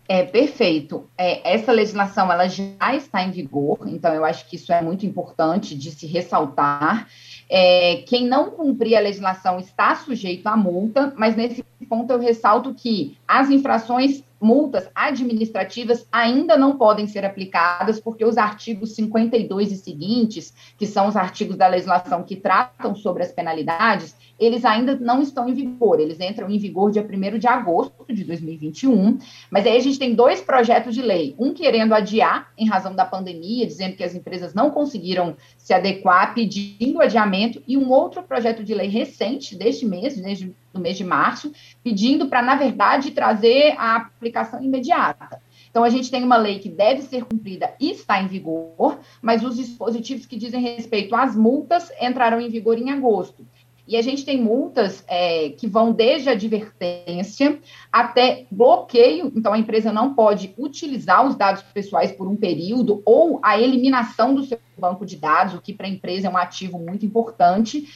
É 0.08 0.24
perfeito. 0.24 1.08
É, 1.16 1.54
essa 1.54 1.70
legislação 1.70 2.32
ela 2.32 2.48
já 2.48 2.96
está 2.96 3.22
em 3.22 3.30
vigor, 3.30 3.80
então 3.86 4.12
eu 4.12 4.24
acho 4.24 4.48
que 4.48 4.56
isso 4.56 4.72
é 4.72 4.82
muito 4.82 5.06
importante 5.06 5.76
de 5.76 5.92
se 5.92 6.06
ressaltar. 6.06 7.06
É, 7.48 8.02
quem 8.06 8.26
não 8.26 8.50
cumprir 8.50 8.96
a 8.96 9.00
legislação 9.00 9.58
está 9.58 9.94
sujeito 9.94 10.46
à 10.46 10.56
multa, 10.56 11.12
mas 11.16 11.36
nesse 11.36 11.62
ponto 11.88 12.12
eu 12.12 12.18
ressalto 12.18 12.74
que 12.74 13.16
as 13.26 13.50
infrações 13.50 14.22
multas 14.40 14.88
administrativas 14.94 16.06
ainda 16.12 16.56
não 16.56 16.76
podem 16.76 17.06
ser 17.06 17.24
aplicadas, 17.24 18.00
porque 18.00 18.24
os 18.24 18.38
artigos 18.38 18.94
52 18.94 19.72
e 19.72 19.76
seguintes, 19.76 20.54
que 20.76 20.86
são 20.86 21.08
os 21.08 21.16
artigos 21.16 21.56
da 21.56 21.66
legislação 21.66 22.22
que 22.22 22.36
tratam 22.36 22.94
sobre 22.94 23.22
as 23.22 23.32
penalidades, 23.32 24.16
eles 24.38 24.64
ainda 24.64 24.94
não 24.94 25.20
estão 25.20 25.48
em 25.48 25.54
vigor. 25.54 25.98
Eles 25.98 26.20
entram 26.20 26.48
em 26.48 26.58
vigor 26.58 26.92
dia 26.92 27.02
1 27.02 27.38
de 27.38 27.46
agosto 27.48 28.06
de 28.08 28.24
2021. 28.24 29.18
Mas 29.50 29.66
aí 29.66 29.76
a 29.76 29.80
gente 29.80 29.98
tem 29.98 30.14
dois 30.14 30.40
projetos 30.40 30.94
de 30.94 31.02
lei: 31.02 31.34
um 31.38 31.52
querendo 31.52 31.92
adiar, 31.92 32.52
em 32.56 32.68
razão 32.68 32.94
da 32.94 33.04
pandemia, 33.04 33.66
dizendo 33.66 33.96
que 33.96 34.04
as 34.04 34.14
empresas 34.14 34.54
não 34.54 34.70
conseguiram 34.70 35.36
se 35.56 35.74
adequar, 35.74 36.34
pedindo 36.34 37.02
adiamento, 37.02 37.62
e 37.66 37.76
um 37.76 37.90
outro 37.90 38.22
projeto 38.22 38.62
de 38.62 38.74
lei 38.74 38.88
recente, 38.88 39.56
deste 39.56 39.84
mês, 39.84 40.16
desde 40.16 40.54
no 40.72 40.80
mês 40.80 40.96
de 40.96 41.04
março, 41.04 41.52
pedindo 41.82 42.28
para, 42.28 42.42
na 42.42 42.54
verdade, 42.54 43.10
trazer 43.10 43.74
a 43.78 43.96
aplicação 43.96 44.27
imediata. 44.60 45.40
Então, 45.70 45.84
a 45.84 45.90
gente 45.90 46.10
tem 46.10 46.24
uma 46.24 46.36
lei 46.36 46.58
que 46.58 46.68
deve 46.68 47.02
ser 47.02 47.24
cumprida 47.24 47.74
e 47.78 47.90
está 47.90 48.20
em 48.22 48.26
vigor, 48.26 48.98
mas 49.20 49.44
os 49.44 49.56
dispositivos 49.56 50.26
que 50.26 50.36
dizem 50.36 50.60
respeito 50.60 51.14
às 51.14 51.36
multas 51.36 51.90
entrarão 52.00 52.40
em 52.40 52.48
vigor 52.48 52.78
em 52.78 52.90
agosto. 52.90 53.46
E 53.88 53.96
a 53.96 54.02
gente 54.02 54.22
tem 54.22 54.38
multas 54.38 55.02
é, 55.08 55.48
que 55.48 55.66
vão 55.66 55.92
desde 55.92 56.28
advertência 56.28 57.58
até 57.90 58.44
bloqueio, 58.50 59.32
então 59.34 59.54
a 59.54 59.58
empresa 59.58 59.90
não 59.90 60.12
pode 60.12 60.52
utilizar 60.58 61.26
os 61.26 61.34
dados 61.34 61.62
pessoais 61.62 62.12
por 62.12 62.28
um 62.28 62.36
período, 62.36 63.00
ou 63.06 63.40
a 63.42 63.58
eliminação 63.58 64.34
do 64.34 64.44
seu 64.44 64.58
banco 64.76 65.06
de 65.06 65.16
dados, 65.16 65.54
o 65.54 65.62
que 65.62 65.72
para 65.72 65.86
a 65.86 65.90
empresa 65.90 66.26
é 66.26 66.30
um 66.30 66.36
ativo 66.36 66.78
muito 66.78 67.06
importante, 67.06 67.88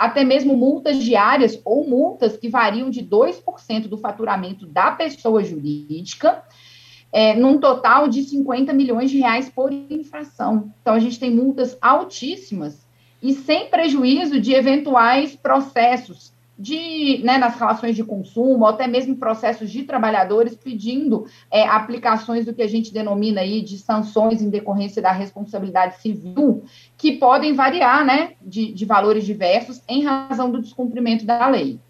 até 0.00 0.24
mesmo 0.24 0.56
multas 0.56 0.96
diárias 1.04 1.60
ou 1.62 1.86
multas 1.86 2.34
que 2.34 2.48
variam 2.48 2.88
de 2.88 3.02
2% 3.02 3.86
do 3.86 3.98
faturamento 3.98 4.64
da 4.64 4.90
pessoa 4.92 5.44
jurídica, 5.44 6.42
é, 7.12 7.34
num 7.34 7.58
total 7.58 8.08
de 8.08 8.22
50 8.22 8.72
milhões 8.72 9.10
de 9.10 9.18
reais 9.18 9.50
por 9.50 9.70
infração. 9.70 10.72
Então, 10.80 10.94
a 10.94 10.98
gente 10.98 11.20
tem 11.20 11.30
multas 11.30 11.76
altíssimas 11.82 12.88
e 13.22 13.34
sem 13.34 13.68
prejuízo 13.68 14.40
de 14.40 14.54
eventuais 14.54 15.36
processos 15.36 16.32
de, 16.60 17.22
né, 17.24 17.38
nas 17.38 17.58
relações 17.58 17.96
de 17.96 18.04
consumo, 18.04 18.66
até 18.66 18.86
mesmo 18.86 19.16
processos 19.16 19.70
de 19.70 19.84
trabalhadores 19.84 20.54
pedindo 20.54 21.26
é, 21.50 21.66
aplicações 21.66 22.44
do 22.44 22.52
que 22.52 22.60
a 22.60 22.68
gente 22.68 22.92
denomina 22.92 23.40
aí 23.40 23.62
de 23.62 23.78
sanções 23.78 24.42
em 24.42 24.50
decorrência 24.50 25.00
da 25.00 25.10
responsabilidade 25.10 26.02
civil, 26.02 26.62
que 26.98 27.12
podem 27.12 27.54
variar, 27.54 28.04
né, 28.04 28.32
de, 28.42 28.72
de 28.72 28.84
valores 28.84 29.24
diversos 29.24 29.80
em 29.88 30.04
razão 30.04 30.50
do 30.50 30.60
descumprimento 30.60 31.24
da 31.24 31.48
lei. 31.48 31.80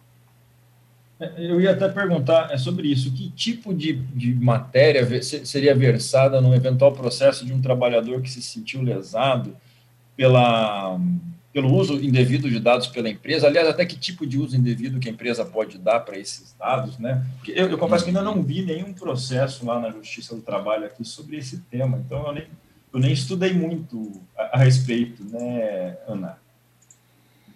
É, 1.18 1.32
eu 1.36 1.60
ia 1.60 1.72
até 1.72 1.88
perguntar 1.88 2.52
é 2.52 2.56
sobre 2.56 2.86
isso. 2.86 3.12
Que 3.12 3.28
tipo 3.30 3.74
de, 3.74 3.94
de 3.94 4.32
matéria 4.34 5.04
seria 5.22 5.74
versada 5.74 6.40
num 6.40 6.54
eventual 6.54 6.92
processo 6.92 7.44
de 7.44 7.52
um 7.52 7.60
trabalhador 7.60 8.22
que 8.22 8.30
se 8.30 8.40
sentiu 8.40 8.82
lesado 8.82 9.56
pela 10.16 10.96
pelo 11.60 11.74
uso 11.74 12.02
indevido 12.02 12.48
de 12.48 12.58
dados 12.58 12.86
pela 12.86 13.10
empresa, 13.10 13.46
aliás, 13.46 13.68
até 13.68 13.84
que 13.84 13.98
tipo 13.98 14.26
de 14.26 14.38
uso 14.38 14.56
indevido 14.56 14.98
que 14.98 15.10
a 15.10 15.12
empresa 15.12 15.44
pode 15.44 15.76
dar 15.76 16.00
para 16.00 16.18
esses 16.18 16.54
dados, 16.58 16.98
né? 16.98 17.22
Eu, 17.46 17.68
eu 17.68 17.76
confesso 17.76 18.02
que 18.02 18.08
ainda 18.08 18.22
não 18.22 18.42
vi 18.42 18.62
nenhum 18.62 18.94
processo 18.94 19.66
lá 19.66 19.78
na 19.78 19.90
Justiça 19.90 20.34
do 20.34 20.40
Trabalho 20.40 20.86
aqui 20.86 21.04
sobre 21.04 21.36
esse 21.36 21.58
tema, 21.70 22.02
então 22.02 22.26
eu 22.26 22.32
nem, 22.32 22.46
eu 22.94 22.98
nem 22.98 23.12
estudei 23.12 23.52
muito 23.52 24.10
a, 24.34 24.56
a 24.56 24.58
respeito, 24.58 25.22
né, 25.22 25.98
Ana? 26.08 26.38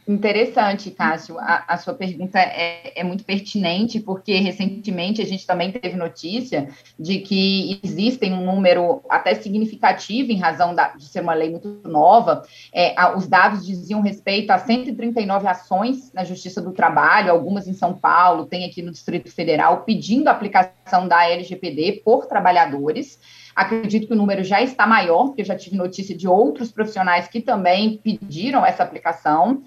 Interessante, 0.06 0.90
Cássio. 0.90 1.38
A, 1.38 1.64
a 1.66 1.78
sua 1.78 1.94
pergunta 1.94 2.38
é, 2.38 2.92
é, 2.94 3.02
muito 3.02 3.24
pertinente, 3.24 3.98
porque 3.98 4.34
recentemente 4.34 5.22
a 5.22 5.24
gente 5.24 5.46
também 5.46 5.72
teve 5.72 5.96
notícia 5.96 6.68
de 6.98 7.20
que 7.20 7.80
existem 7.82 8.34
um 8.34 8.44
número 8.44 9.00
até 9.08 9.34
significativo, 9.34 10.30
em 10.30 10.36
razão 10.36 10.74
da, 10.74 10.88
de 10.88 11.06
ser 11.06 11.22
uma 11.22 11.32
lei 11.32 11.50
muito 11.50 11.80
nova. 11.84 12.42
É, 12.70 12.92
a, 13.00 13.16
os 13.16 13.26
dados 13.26 13.64
diziam 13.64 14.02
respeito 14.02 14.50
a 14.50 14.58
139 14.58 15.46
ações 15.48 16.12
na 16.12 16.22
Justiça 16.22 16.60
do 16.60 16.72
Trabalho, 16.72 17.32
algumas 17.32 17.66
em 17.66 17.72
São 17.72 17.94
Paulo, 17.94 18.44
tem 18.44 18.66
aqui 18.66 18.82
no 18.82 18.92
Distrito 18.92 19.30
Federal, 19.30 19.84
pedindo 19.84 20.28
a 20.28 20.32
aplicação 20.32 21.08
da 21.08 21.26
LGPD 21.30 22.02
por 22.04 22.26
trabalhadores. 22.26 23.18
Acredito 23.54 24.08
que 24.08 24.12
o 24.12 24.16
número 24.16 24.42
já 24.42 24.60
está 24.60 24.86
maior, 24.86 25.26
porque 25.26 25.42
eu 25.42 25.46
já 25.46 25.56
tive 25.56 25.76
notícia 25.76 26.16
de 26.16 26.26
outros 26.26 26.72
profissionais 26.72 27.28
que 27.28 27.40
também 27.40 27.98
pediram 27.98 28.66
essa 28.66 28.82
aplicação. 28.82 29.62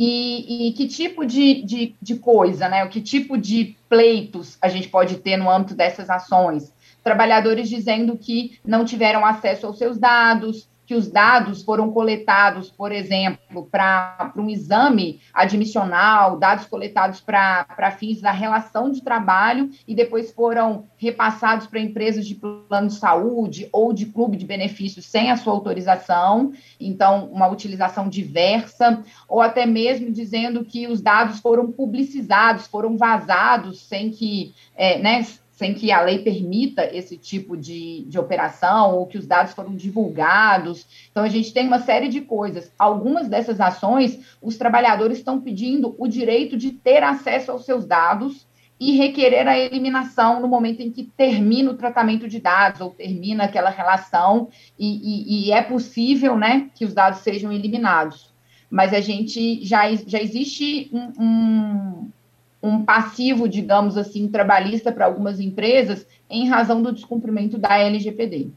E, 0.00 0.68
e 0.68 0.72
que 0.74 0.86
tipo 0.86 1.26
de, 1.26 1.60
de, 1.64 1.96
de 2.00 2.14
coisa, 2.20 2.68
né? 2.68 2.84
O 2.84 2.88
que 2.88 3.00
tipo 3.00 3.36
de 3.36 3.76
pleitos 3.88 4.56
a 4.62 4.68
gente 4.68 4.88
pode 4.88 5.16
ter 5.16 5.36
no 5.36 5.50
âmbito 5.50 5.74
dessas 5.74 6.08
ações? 6.08 6.72
Trabalhadores 7.02 7.68
dizendo 7.68 8.16
que 8.16 8.60
não 8.64 8.84
tiveram 8.84 9.26
acesso 9.26 9.66
aos 9.66 9.76
seus 9.76 9.98
dados, 9.98 10.68
que 10.88 10.94
os 10.94 11.06
dados 11.06 11.62
foram 11.62 11.92
coletados, 11.92 12.70
por 12.70 12.92
exemplo, 12.92 13.68
para 13.70 14.32
um 14.34 14.48
exame 14.48 15.20
admissional, 15.34 16.38
dados 16.38 16.64
coletados 16.64 17.20
para 17.20 17.90
fins 17.98 18.22
da 18.22 18.30
relação 18.30 18.90
de 18.90 19.02
trabalho 19.02 19.68
e 19.86 19.94
depois 19.94 20.32
foram 20.32 20.86
repassados 20.96 21.66
para 21.66 21.78
empresas 21.78 22.26
de 22.26 22.34
plano 22.34 22.88
de 22.88 22.94
saúde 22.94 23.68
ou 23.70 23.92
de 23.92 24.06
clube 24.06 24.38
de 24.38 24.46
benefícios 24.46 25.04
sem 25.04 25.30
a 25.30 25.36
sua 25.36 25.52
autorização, 25.52 26.52
então 26.80 27.26
uma 27.30 27.48
utilização 27.48 28.08
diversa, 28.08 29.04
ou 29.28 29.42
até 29.42 29.66
mesmo 29.66 30.10
dizendo 30.10 30.64
que 30.64 30.86
os 30.86 31.02
dados 31.02 31.38
foram 31.38 31.70
publicizados, 31.70 32.66
foram 32.66 32.96
vazados 32.96 33.86
sem 33.86 34.08
que, 34.08 34.54
é, 34.74 34.98
né, 34.98 35.22
sem 35.58 35.74
que 35.74 35.90
a 35.90 36.00
lei 36.02 36.20
permita 36.20 36.84
esse 36.84 37.16
tipo 37.16 37.56
de, 37.56 38.04
de 38.04 38.16
operação, 38.16 38.94
ou 38.94 39.06
que 39.08 39.18
os 39.18 39.26
dados 39.26 39.52
foram 39.54 39.74
divulgados. 39.74 40.86
Então, 41.10 41.24
a 41.24 41.28
gente 41.28 41.52
tem 41.52 41.66
uma 41.66 41.80
série 41.80 42.06
de 42.06 42.20
coisas. 42.20 42.70
Algumas 42.78 43.26
dessas 43.26 43.60
ações, 43.60 44.20
os 44.40 44.56
trabalhadores 44.56 45.18
estão 45.18 45.40
pedindo 45.40 45.96
o 45.98 46.06
direito 46.06 46.56
de 46.56 46.70
ter 46.70 47.02
acesso 47.02 47.50
aos 47.50 47.64
seus 47.64 47.84
dados 47.84 48.46
e 48.78 48.96
requerer 48.96 49.48
a 49.48 49.58
eliminação 49.58 50.40
no 50.40 50.46
momento 50.46 50.80
em 50.80 50.92
que 50.92 51.02
termina 51.16 51.72
o 51.72 51.76
tratamento 51.76 52.28
de 52.28 52.38
dados 52.38 52.80
ou 52.80 52.90
termina 52.90 53.42
aquela 53.42 53.70
relação 53.70 54.50
e, 54.78 54.86
e, 54.86 55.48
e 55.48 55.52
é 55.52 55.60
possível 55.60 56.36
né, 56.36 56.70
que 56.72 56.84
os 56.84 56.94
dados 56.94 57.18
sejam 57.22 57.50
eliminados. 57.50 58.32
Mas 58.70 58.94
a 58.94 59.00
gente 59.00 59.66
já, 59.66 59.92
já 59.92 60.22
existe 60.22 60.88
um, 60.92 61.12
um 61.20 62.10
um 62.62 62.84
passivo, 62.84 63.48
digamos 63.48 63.96
assim, 63.96 64.28
trabalhista 64.28 64.90
para 64.90 65.06
algumas 65.06 65.40
empresas 65.40 66.06
em 66.28 66.48
razão 66.48 66.82
do 66.82 66.92
descumprimento 66.92 67.56
da 67.56 67.78
LGPD. 67.78 68.50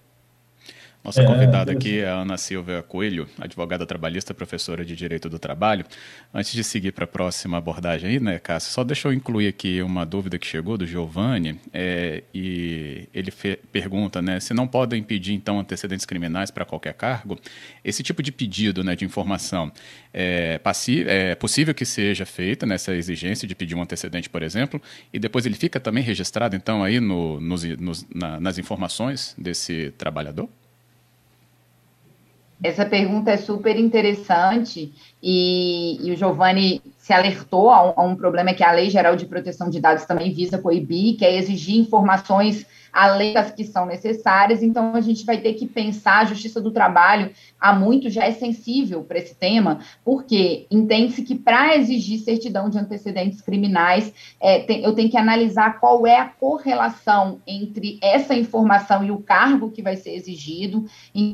Nossa 1.04 1.24
é, 1.24 1.26
convidada 1.26 1.72
aqui 1.72 2.00
é 2.00 2.08
a 2.08 2.18
Ana 2.18 2.38
Silvia 2.38 2.84
Coelho, 2.84 3.28
advogada 3.40 3.88
trabalhista, 3.88 4.36
professora 4.36 4.86
de 4.86 4.96
Direito 4.96 5.28
do 5.28 5.40
Trabalho. 5.40 5.84
Antes 6.32 6.54
de 6.54 6.64
seguir 6.64 6.92
para 6.92 7.06
a 7.06 7.08
próxima 7.08 7.58
abordagem 7.58 8.12
aí, 8.12 8.20
né, 8.20 8.38
Cássio, 8.38 8.72
só 8.72 8.84
deixa 8.84 9.08
eu 9.08 9.14
incluir 9.14 9.48
aqui 9.48 9.82
uma 9.82 10.06
dúvida 10.06 10.38
que 10.38 10.46
chegou 10.46 10.78
do 10.78 10.86
Giovanni, 10.86 11.60
é, 11.74 12.24
e 12.34 13.10
ele 13.16 13.34
pergunta, 13.72 14.22
né, 14.22 14.40
se 14.40 14.54
não 14.54 14.68
podem 14.68 15.02
pedir, 15.02 15.34
então, 15.34 15.60
antecedentes 15.60 16.06
criminais 16.06 16.52
para 16.52 16.66
qualquer 16.66 16.94
cargo, 16.94 17.36
esse 17.84 18.04
tipo 18.04 18.22
de 18.22 18.32
pedido, 18.32 18.84
né, 18.84 18.96
de 18.96 19.04
informação, 19.04 19.72
é, 20.14 20.62
é 21.08 21.36
possível 21.36 21.74
que 21.74 21.84
seja 21.84 22.28
feita 22.28 22.64
nessa 22.68 22.94
exigência 22.94 23.48
de 23.48 23.56
pedir 23.56 23.74
um 23.74 23.82
antecedente, 23.82 24.30
por 24.30 24.44
exemplo, 24.44 24.80
e 25.12 25.18
depois 25.18 25.48
ele 25.48 25.56
fica 25.56 25.80
também 25.80 26.04
registrado, 26.04 26.56
então, 26.56 26.84
aí 26.84 27.00
no, 27.00 27.42
nos, 27.42 27.64
nos, 27.64 28.06
na, 28.14 28.40
nas 28.40 28.60
informações 28.60 29.36
desse 29.36 29.92
trabalhador? 29.98 30.48
Essa 32.64 32.86
pergunta 32.86 33.32
é 33.32 33.38
super 33.38 33.78
interessante 33.78 34.94
e, 35.22 35.98
e 36.06 36.12
o 36.12 36.16
Giovanni 36.16 36.82
se 37.12 37.14
alertou 37.14 37.70
a 37.70 37.90
um, 37.90 37.94
a 37.98 38.04
um, 38.04 38.16
problema 38.16 38.54
que 38.54 38.64
a 38.64 38.72
Lei 38.72 38.90
Geral 38.90 39.18
de 39.18 39.26
Proteção 39.26 39.70
de 39.70 39.82
Dados 39.82 40.06
também 40.06 40.32
visa 40.32 40.58
coibir, 40.58 41.18
que 41.18 41.26
é 41.26 41.36
exigir 41.36 41.78
informações 41.78 42.66
além 42.92 43.34
das 43.34 43.52
que 43.52 43.64
são 43.64 43.86
necessárias. 43.86 44.62
Então, 44.62 44.96
a 44.96 45.02
gente 45.02 45.26
vai 45.26 45.38
ter 45.38 45.54
que 45.54 45.66
pensar, 45.66 46.20
a 46.20 46.26
Justiça 46.26 46.60
do 46.62 46.72
Trabalho, 46.72 47.32
há 47.60 47.74
muito 47.74 48.10
já 48.10 48.26
é 48.26 48.32
sensível 48.32 49.04
para 49.04 49.18
esse 49.18 49.36
tema, 49.36 49.80
porque 50.04 50.68
entende-se 50.70 51.22
que 51.24 51.36
para 51.36 51.76
exigir 51.78 52.20
certidão 52.20 52.70
de 52.70 52.78
antecedentes 52.78 53.42
criminais, 53.42 54.14
é, 54.40 54.60
tem, 54.60 54.84
eu 54.84 54.94
tenho 54.94 55.10
que 55.10 55.18
analisar 55.18 55.80
qual 55.80 56.06
é 56.06 56.18
a 56.18 56.26
correlação 56.26 57.42
entre 57.48 57.98
essa 58.02 58.34
informação 58.34 59.04
e 59.04 59.12
o 59.12 59.20
cargo 59.20 59.72
que 59.72 59.82
vai 59.82 59.96
ser 59.96 60.12
exigido, 60.14 60.86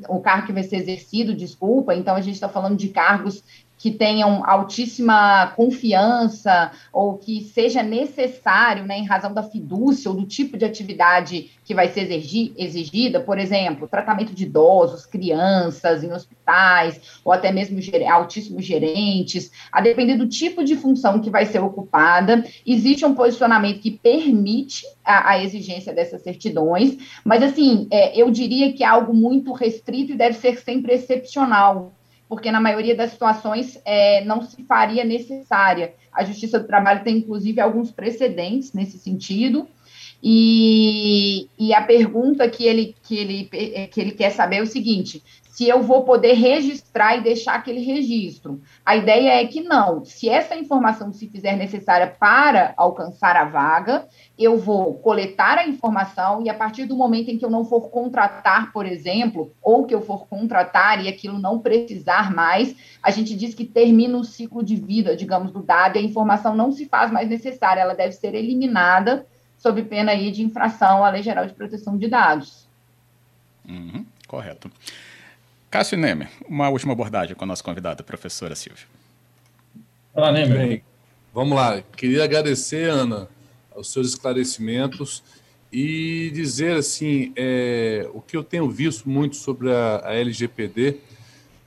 o 0.10 0.20
cargo 0.20 0.48
que 0.48 0.54
vai 0.54 0.64
ser 0.64 0.78
exercido, 0.78 1.36
desculpa. 1.36 1.96
Então, 1.96 2.16
a 2.16 2.22
gente 2.22 2.36
está 2.36 2.50
falando 2.50 2.78
de 2.78 2.90
cargos 2.90 3.44
que 3.78 3.92
tenham 3.92 4.44
altíssima 4.46 5.54
confiança 5.56 6.72
ou 6.92 7.18
que 7.18 7.42
seja 7.42 7.84
necessário, 7.84 8.86
né, 8.86 8.98
em 8.98 9.06
razão 9.06 9.34
da 9.34 9.44
fidúcia 9.44 10.10
ou 10.10 10.18
do 10.18 10.26
tipo 10.26 10.58
de 10.58 10.66
atividade 10.66 11.52
que 11.64 11.76
vai 11.76 11.90
ser 11.90 12.10
exigida, 12.10 13.20
por 13.20 13.38
exemplo, 13.38 13.88
tratamento 13.88 14.34
de 14.34 14.46
idosos, 14.46 15.06
crianças 15.06 16.04
em 16.04 16.12
hospitais, 16.14 17.20
ou 17.26 17.32
até 17.32 17.52
mesmo 17.52 17.78
altíssimos 18.10 18.66
gerentes, 18.66 19.52
a 19.72 19.82
depender 19.82 20.16
do 20.16 20.28
tipo 20.28 20.64
de 20.64 20.76
função 20.76 21.20
que 21.20 21.30
vai 21.30 21.46
ser 21.46 21.60
ocupada, 21.60 22.44
existe 22.66 23.06
um 23.06 23.14
posicionamento 23.14 23.82
que 23.82 23.92
permite 23.92 24.86
a, 25.04 25.32
a 25.32 25.44
exigência 25.44 25.94
dessas 25.94 26.22
certidões, 26.22 26.98
mas 27.24 27.44
assim, 27.44 27.88
é, 27.92 28.20
eu 28.20 28.32
diria 28.32 28.72
que 28.72 28.84
é 28.84 28.88
algo 28.88 29.14
muito 29.14 29.52
restrito 29.52 30.14
e 30.14 30.18
deve 30.18 30.38
ser 30.38 30.58
sempre 30.60 30.94
excepcional, 30.94 31.97
porque 32.28 32.52
na 32.52 32.60
maioria 32.60 32.96
das 32.96 33.12
situações 33.12 33.80
é, 33.86 34.24
não 34.26 34.42
se 34.42 34.64
faria 34.64 35.04
necessária. 35.04 35.94
A 36.12 36.24
Justiça 36.24 36.60
do 36.60 36.68
Trabalho 36.68 37.04
tem, 37.04 37.18
inclusive, 37.18 37.62
alguns 37.62 37.92
precedentes 37.92 38.74
nesse 38.74 38.98
sentido. 38.98 39.68
E, 40.22 41.48
e 41.58 41.74
a 41.74 41.82
pergunta 41.82 42.50
que 42.50 42.66
ele, 42.66 42.96
que, 43.04 43.18
ele, 43.18 43.50
que 43.92 44.02
ele 44.02 44.12
quer 44.12 44.32
saber 44.32 44.58
é 44.58 44.62
o 44.62 44.68
seguinte: 44.68 45.24
se 45.58 45.68
eu 45.68 45.82
vou 45.82 46.04
poder 46.04 46.34
registrar 46.34 47.18
e 47.18 47.24
deixar 47.24 47.56
aquele 47.56 47.80
registro. 47.80 48.62
A 48.86 48.96
ideia 48.96 49.42
é 49.42 49.48
que 49.48 49.60
não. 49.60 50.06
Se 50.06 50.30
essa 50.30 50.56
informação 50.56 51.12
se 51.12 51.28
fizer 51.28 51.58
necessária 51.58 52.06
para 52.06 52.76
alcançar 52.78 53.36
a 53.36 53.46
vaga, 53.46 54.08
eu 54.38 54.60
vou 54.60 54.94
coletar 55.00 55.58
a 55.58 55.68
informação 55.68 56.44
e 56.44 56.50
a 56.52 56.54
partir 56.54 56.86
do 56.86 56.96
momento 56.96 57.32
em 57.32 57.40
que 57.40 57.44
eu 57.44 57.50
não 57.50 57.66
for 57.66 57.90
contratar, 57.90 58.72
por 58.72 58.86
exemplo, 58.86 59.52
ou 59.60 59.88
que 59.88 59.96
eu 59.96 60.02
for 60.02 60.28
contratar 60.28 61.04
e 61.04 61.08
aquilo 61.08 61.40
não 61.40 61.58
precisar 61.58 62.32
mais, 62.32 62.76
a 63.02 63.10
gente 63.10 63.36
diz 63.36 63.56
que 63.56 63.66
termina 63.66 64.16
o 64.16 64.24
ciclo 64.24 64.64
de 64.64 64.76
vida, 64.76 65.18
digamos, 65.18 65.52
do 65.52 65.64
dado 65.64 65.96
e 65.96 66.00
a 66.00 66.04
informação 66.04 66.56
não 66.56 66.72
se 66.72 66.86
faz 66.86 67.12
mais 67.12 67.28
necessária, 67.28 67.82
ela 67.82 67.96
deve 67.96 68.12
ser 68.12 68.36
eliminada 68.36 69.26
sob 69.58 69.82
pena 69.86 70.12
aí 70.12 70.30
de 70.30 70.44
infração 70.44 71.04
à 71.04 71.10
Lei 71.10 71.24
Geral 71.24 71.48
de 71.48 71.56
Proteção 71.56 71.98
de 71.98 72.08
Dados. 72.08 72.68
Uhum, 73.68 74.06
correto. 74.28 74.70
Cássio 75.70 75.98
Nemer, 75.98 76.30
uma 76.48 76.70
última 76.70 76.94
abordagem 76.94 77.36
com 77.36 77.44
a 77.44 77.48
nossa 77.48 77.62
convidada, 77.62 78.02
a 78.02 78.04
professora 78.04 78.56
Silvia. 78.56 78.86
Olá, 80.14 80.32
Nemer. 80.32 80.58
Bem, 80.58 80.84
vamos 81.34 81.58
lá. 81.58 81.82
Queria 81.82 82.24
agradecer, 82.24 82.90
Ana, 82.90 83.28
os 83.76 83.92
seus 83.92 84.08
esclarecimentos 84.08 85.22
e 85.72 86.32
dizer 86.34 86.78
assim, 86.78 87.34
é, 87.36 88.10
o 88.14 88.22
que 88.22 88.38
eu 88.38 88.46
tenho 88.46 88.70
visto 88.70 89.10
muito 89.10 89.36
sobre 89.36 89.70
a, 89.70 90.04
a 90.06 90.16
LGPD 90.16 91.00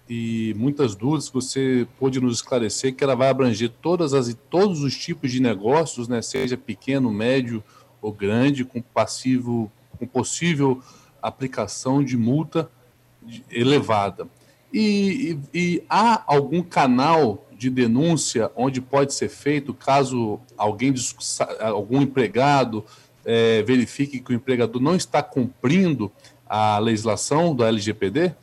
e 0.08 0.54
muitas 0.56 0.94
dúvidas 0.94 1.28
que 1.28 1.34
você 1.34 1.86
pôde 1.98 2.18
nos 2.20 2.36
esclarecer, 2.36 2.94
que 2.94 3.04
ela 3.04 3.14
vai 3.14 3.28
abranger 3.28 3.70
todas 3.82 4.14
as, 4.14 4.34
todos 4.48 4.80
os 4.82 4.96
tipos 4.96 5.30
de 5.30 5.42
negócios, 5.42 6.08
né, 6.08 6.22
seja 6.22 6.56
pequeno, 6.56 7.12
médio 7.12 7.62
ou 8.00 8.10
grande, 8.10 8.64
com 8.64 8.80
passivo, 8.80 9.70
com 9.98 10.06
possível 10.06 10.82
aplicação 11.20 12.02
de 12.02 12.16
multa 12.16 12.70
elevada. 13.50 14.28
E, 14.72 15.38
e, 15.52 15.58
e, 15.58 15.82
há 15.88 16.22
algum 16.26 16.62
canal 16.62 17.46
de 17.52 17.68
denúncia 17.68 18.50
onde 18.54 18.80
pode 18.80 19.12
ser 19.12 19.28
feito 19.28 19.74
caso 19.74 20.40
alguém, 20.56 20.94
algum 21.60 22.00
empregado 22.00 22.84
é, 23.24 23.62
verifique 23.62 24.20
que 24.20 24.32
o 24.32 24.34
empregador 24.34 24.80
não 24.80 24.94
está 24.94 25.22
cumprindo 25.22 26.10
a 26.48 26.78
legislação 26.78 27.54
do 27.54 27.64
LGPD? 27.64 28.34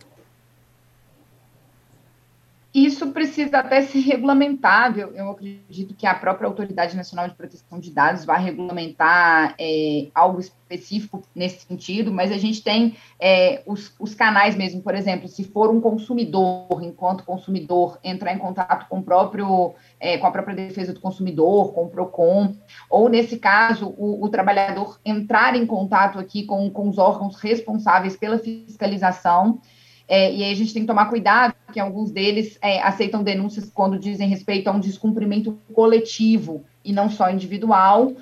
Isso 2.77 3.07
precisa 3.07 3.57
até 3.57 3.81
ser 3.81 4.01
regulamentado. 4.01 4.99
Eu, 4.99 5.31
acredito 5.31 5.95
que 5.95 6.05
a 6.05 6.13
própria 6.13 6.47
Autoridade 6.47 6.95
Nacional 6.95 7.27
de 7.27 7.33
Proteção 7.33 7.79
de 7.79 7.89
Dados 7.89 8.23
vai 8.23 8.39
regulamentar 8.39 9.55
é, 9.57 10.09
algo 10.13 10.39
específico 10.39 11.23
nesse 11.33 11.65
sentido, 11.65 12.11
mas 12.11 12.31
a 12.31 12.37
gente 12.37 12.61
tem 12.61 12.95
é, 13.19 13.63
os, 13.65 13.95
os, 13.99 14.13
canais 14.13 14.55
mesmo, 14.55 14.83
por 14.83 14.93
exemplo, 14.93 15.27
se 15.27 15.43
for 15.43 15.71
um 15.71 15.81
consumidor, 15.81 16.83
enquanto 16.83 17.23
consumidor, 17.23 17.97
entrar 18.03 18.31
em 18.31 18.37
contato 18.37 18.87
com 18.87 19.01
próprio, 19.01 19.73
é, 19.99 20.19
com 20.19 20.27
a 20.27 20.31
própria 20.31 20.55
defesa 20.55 20.93
do 20.93 20.99
consumidor, 20.99 21.73
com 21.73 21.85
o 21.85 21.89
PROCON, 21.89 22.53
ou 22.91 23.09
nesse 23.09 23.39
caso, 23.39 23.87
o, 23.97 24.23
o 24.23 24.29
trabalhador 24.29 24.99
entrar 25.03 25.55
em 25.55 25.65
contato 25.65 26.19
aqui 26.19 26.43
com, 26.43 26.69
com 26.69 26.87
os 26.87 26.99
órgãos 26.99 27.37
responsáveis 27.37 28.15
pela 28.15 28.37
fiscalização 28.37 29.59
é, 30.07 30.33
e 30.33 30.43
aí 30.43 30.51
a 30.51 30.55
gente 30.55 30.73
tem 30.73 30.83
que 30.83 30.87
tomar 30.87 31.09
cuidado, 31.09 31.53
que 31.73 31.79
alguns 31.79 32.11
deles 32.11 32.57
é, 32.61 32.81
aceitam 32.81 33.23
denúncias 33.23 33.69
quando 33.73 33.99
dizem 33.99 34.29
respeito 34.29 34.69
a 34.69 34.71
um 34.71 34.79
descumprimento 34.79 35.59
coletivo 35.73 36.63
e 36.83 36.93
não 36.93 37.09
só 37.09 37.29
individual. 37.29 38.13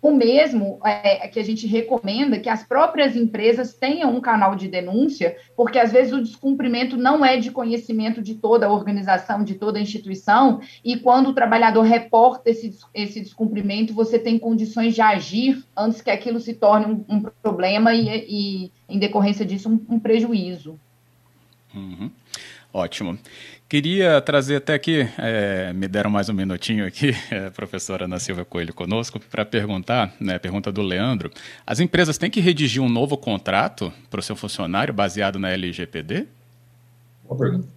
O 0.00 0.10
mesmo 0.10 0.80
é, 0.84 1.28
que 1.28 1.38
a 1.38 1.44
gente 1.44 1.64
recomenda 1.64 2.38
que 2.38 2.48
as 2.48 2.64
próprias 2.64 3.14
empresas 3.14 3.72
tenham 3.72 4.12
um 4.16 4.20
canal 4.20 4.56
de 4.56 4.66
denúncia, 4.66 5.36
porque 5.56 5.78
às 5.78 5.92
vezes 5.92 6.12
o 6.12 6.20
descumprimento 6.20 6.96
não 6.96 7.24
é 7.24 7.36
de 7.36 7.52
conhecimento 7.52 8.20
de 8.20 8.34
toda 8.34 8.66
a 8.66 8.72
organização, 8.72 9.44
de 9.44 9.54
toda 9.54 9.78
a 9.78 9.82
instituição, 9.82 10.60
e 10.84 10.96
quando 10.96 11.28
o 11.28 11.32
trabalhador 11.32 11.82
reporta 11.82 12.50
esse, 12.50 12.76
esse 12.92 13.20
descumprimento, 13.20 13.94
você 13.94 14.18
tem 14.18 14.40
condições 14.40 14.92
de 14.92 15.00
agir 15.00 15.64
antes 15.76 16.00
que 16.00 16.10
aquilo 16.10 16.40
se 16.40 16.54
torne 16.54 16.86
um, 16.86 17.04
um 17.08 17.22
problema 17.40 17.94
e, 17.94 18.26
e, 18.28 18.72
em 18.88 18.98
decorrência 18.98 19.46
disso, 19.46 19.68
um, 19.68 19.94
um 19.94 20.00
prejuízo. 20.00 20.80
Uhum. 21.74 22.10
Ótimo. 22.72 23.18
Queria 23.68 24.20
trazer 24.20 24.56
até 24.56 24.74
aqui, 24.74 25.08
é, 25.18 25.72
me 25.72 25.88
deram 25.88 26.10
mais 26.10 26.28
um 26.28 26.34
minutinho 26.34 26.86
aqui, 26.86 27.14
é, 27.30 27.48
professora 27.56 28.04
Ana 28.04 28.18
Silva 28.18 28.44
Coelho 28.44 28.74
conosco, 28.74 29.18
para 29.18 29.44
perguntar, 29.44 30.14
né, 30.20 30.38
pergunta 30.38 30.70
do 30.70 30.82
Leandro, 30.82 31.30
as 31.66 31.80
empresas 31.80 32.18
têm 32.18 32.30
que 32.30 32.40
redigir 32.40 32.82
um 32.82 32.88
novo 32.88 33.16
contrato 33.16 33.92
para 34.10 34.20
o 34.20 34.22
seu 34.22 34.36
funcionário 34.36 34.92
baseado 34.92 35.38
na 35.38 35.50
LGPD? 35.50 36.26
Boa 37.24 37.38
pergunta. 37.38 37.68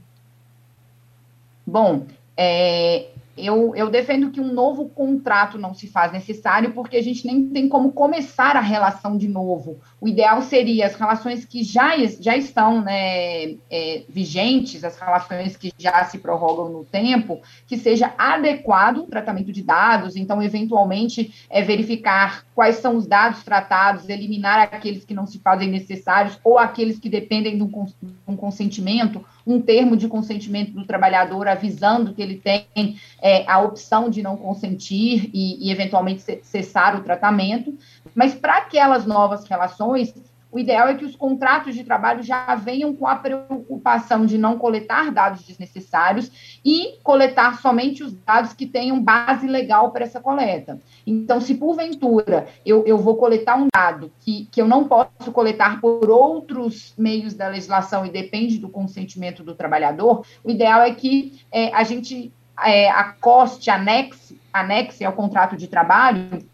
Bom, 1.65 2.07
é, 2.37 3.07
eu, 3.37 3.75
eu, 3.75 3.89
defendo 3.89 4.31
que 4.31 4.39
um 4.39 4.53
novo 4.53 4.87
contrato 4.89 5.57
não 5.57 5.73
se 5.73 5.87
faz 5.87 6.11
necessário, 6.11 6.71
porque 6.71 6.95
a 6.95 7.03
gente 7.03 7.25
nem 7.27 7.49
tem 7.49 7.67
como 7.67 7.91
começar 7.91 8.55
a 8.55 8.61
relação 8.61 9.17
de 9.17 9.27
novo. 9.27 9.79
O 9.99 10.07
ideal 10.07 10.41
seria 10.41 10.85
as 10.85 10.95
relações 10.95 11.43
que 11.43 11.63
já, 11.63 11.97
já 12.19 12.37
estão 12.37 12.81
né, 12.81 13.55
é, 13.69 14.03
vigentes, 14.07 14.83
as 14.83 14.97
relações 14.97 15.57
que 15.57 15.73
já 15.77 16.03
se 16.05 16.17
prorrogam 16.17 16.69
no 16.69 16.85
tempo, 16.85 17.41
que 17.67 17.77
seja 17.77 18.13
adequado 18.17 18.99
o 18.99 19.07
tratamento 19.07 19.51
de 19.51 19.61
dados, 19.61 20.15
então, 20.15 20.41
eventualmente, 20.41 21.45
é 21.49 21.61
verificar 21.61 22.45
quais 22.55 22.77
são 22.77 22.95
os 22.95 23.05
dados 23.05 23.43
tratados, 23.43 24.07
eliminar 24.07 24.61
aqueles 24.61 25.03
que 25.03 25.13
não 25.13 25.25
se 25.25 25.39
fazem 25.39 25.69
necessários 25.69 26.39
ou 26.43 26.57
aqueles 26.57 26.99
que 26.99 27.09
dependem 27.09 27.57
de 27.57 27.63
um, 27.63 27.67
de 27.67 28.13
um 28.27 28.35
consentimento, 28.35 29.23
um 29.45 29.61
termo 29.61 29.95
de 29.95 30.07
consentimento 30.07 30.71
do 30.71 30.85
trabalhador 30.85 31.47
avisando 31.47 32.13
que 32.13 32.21
ele 32.21 32.37
tem 32.37 32.97
é, 33.21 33.49
a 33.49 33.59
opção 33.59 34.09
de 34.09 34.23
não 34.23 34.35
consentir 34.35 35.29
e, 35.33 35.67
e 35.67 35.71
eventualmente 35.71 36.23
cessar 36.43 36.95
o 36.95 37.03
tratamento, 37.03 37.77
mas 38.13 38.33
para 38.33 38.57
aquelas 38.57 39.05
novas 39.05 39.45
relações, 39.45 40.13
o 40.55 40.59
ideal 40.59 40.87
é 40.87 40.93
que 40.93 41.03
os 41.03 41.17
contratos 41.17 41.75
de 41.75 41.83
trabalho 41.83 42.23
já 42.23 42.55
venham 42.55 42.95
com 42.95 43.05
a 43.05 43.17
preocupação 43.17 44.25
de 44.25 44.37
não 44.37 44.57
coletar 44.57 45.11
dados 45.11 45.43
desnecessários 45.43 46.31
e 46.63 46.97
coletar 47.03 47.59
somente 47.59 48.01
os 48.01 48.13
dados 48.13 48.53
que 48.53 48.65
tenham 48.65 49.03
base 49.03 49.47
legal 49.47 49.91
para 49.91 50.05
essa 50.05 50.21
coleta. 50.21 50.79
Então, 51.05 51.41
se 51.41 51.55
porventura 51.55 52.47
eu, 52.65 52.85
eu 52.85 52.97
vou 52.97 53.17
coletar 53.17 53.57
um 53.57 53.67
dado 53.75 54.09
que, 54.21 54.47
que 54.49 54.61
eu 54.61 54.65
não 54.65 54.85
posso 54.87 55.29
coletar 55.33 55.81
por 55.81 56.09
outros 56.09 56.93
meios 56.97 57.33
da 57.33 57.49
legislação 57.49 58.05
e 58.05 58.09
depende 58.09 58.57
do 58.57 58.69
consentimento 58.69 59.43
do 59.43 59.55
trabalhador, 59.55 60.25
o 60.41 60.49
ideal 60.49 60.83
é 60.83 60.93
que 60.95 61.41
é, 61.51 61.67
a 61.75 61.83
gente 61.83 62.31
é, 62.63 62.89
acoste, 62.91 63.69
anexe, 63.69 64.39
anexe 64.53 65.03
ao 65.03 65.11
contrato 65.11 65.57
de 65.57 65.67
trabalho 65.67 66.45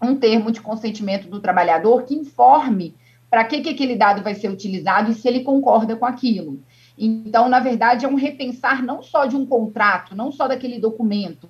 um 0.00 0.16
termo 0.16 0.50
de 0.50 0.62
consentimento 0.62 1.28
do 1.28 1.40
trabalhador 1.40 2.04
que 2.04 2.14
informe 2.14 2.94
para 3.30 3.44
que, 3.44 3.60
que 3.60 3.70
aquele 3.70 3.94
dado 3.94 4.22
vai 4.22 4.34
ser 4.34 4.50
utilizado 4.50 5.10
e 5.10 5.14
se 5.14 5.28
ele 5.28 5.40
concorda 5.40 5.94
com 5.94 6.04
aquilo. 6.04 6.60
Então, 6.98 7.48
na 7.48 7.60
verdade, 7.60 8.04
é 8.04 8.08
um 8.08 8.14
repensar 8.14 8.84
não 8.84 9.02
só 9.02 9.24
de 9.24 9.34
um 9.34 9.46
contrato, 9.46 10.14
não 10.14 10.30
só 10.30 10.46
daquele 10.46 10.78
documento. 10.78 11.48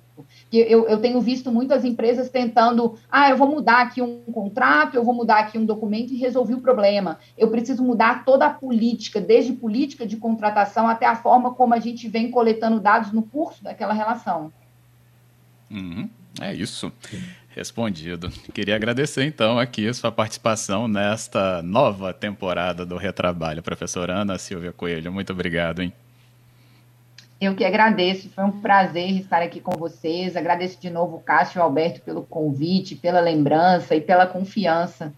Eu, 0.49 0.87
eu 0.87 0.97
tenho 0.99 1.19
visto 1.19 1.51
muitas 1.51 1.83
empresas 1.83 2.29
tentando, 2.29 2.97
ah, 3.11 3.29
eu 3.29 3.35
vou 3.35 3.49
mudar 3.49 3.81
aqui 3.81 4.01
um 4.01 4.21
contrato, 4.31 4.95
eu 4.95 5.03
vou 5.03 5.13
mudar 5.13 5.39
aqui 5.39 5.57
um 5.57 5.65
documento 5.65 6.13
e 6.13 6.17
resolvi 6.17 6.53
o 6.53 6.61
problema. 6.61 7.19
Eu 7.37 7.49
preciso 7.49 7.83
mudar 7.83 8.23
toda 8.23 8.45
a 8.45 8.49
política, 8.49 9.19
desde 9.19 9.51
política 9.51 10.05
de 10.05 10.15
contratação 10.15 10.87
até 10.87 11.05
a 11.05 11.17
forma 11.17 11.53
como 11.53 11.73
a 11.73 11.79
gente 11.79 12.07
vem 12.07 12.31
coletando 12.31 12.79
dados 12.79 13.11
no 13.11 13.23
curso 13.23 13.61
daquela 13.61 13.93
relação. 13.93 14.53
Uhum, 15.69 16.09
é 16.39 16.53
isso. 16.53 16.93
Respondido. 17.55 18.29
Queria 18.53 18.75
agradecer, 18.75 19.25
então, 19.25 19.59
aqui 19.59 19.87
a 19.87 19.93
sua 19.93 20.11
participação 20.11 20.87
nesta 20.87 21.61
nova 21.61 22.13
temporada 22.13 22.85
do 22.85 22.95
Retrabalho. 22.95 23.61
Professora 23.61 24.13
Ana 24.13 24.37
Silvia 24.37 24.71
Coelho, 24.71 25.11
muito 25.11 25.33
obrigado, 25.33 25.81
hein? 25.81 25.91
Eu 27.41 27.55
que 27.55 27.65
agradeço, 27.65 28.29
foi 28.29 28.43
um 28.43 28.61
prazer 28.61 29.17
estar 29.19 29.41
aqui 29.41 29.59
com 29.59 29.71
vocês. 29.71 30.37
Agradeço 30.37 30.79
de 30.79 30.89
novo 30.89 31.17
o 31.17 31.19
Cássio 31.19 31.57
e 31.57 31.59
o 31.59 31.63
Alberto 31.63 31.99
pelo 32.01 32.21
convite, 32.23 32.95
pela 32.95 33.19
lembrança 33.19 33.95
e 33.95 34.01
pela 34.01 34.27
confiança. 34.27 35.11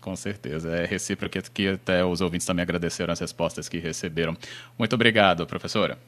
Com 0.00 0.14
certeza, 0.14 0.76
é 0.76 0.84
recíproco 0.84 1.38
que 1.50 1.68
até 1.68 2.04
os 2.04 2.20
ouvintes 2.20 2.46
também 2.46 2.62
agradeceram 2.62 3.12
as 3.12 3.20
respostas 3.20 3.68
que 3.68 3.78
receberam. 3.78 4.36
Muito 4.78 4.94
obrigado, 4.94 5.46
professora. 5.46 5.98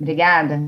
Obrigada. 0.00 0.60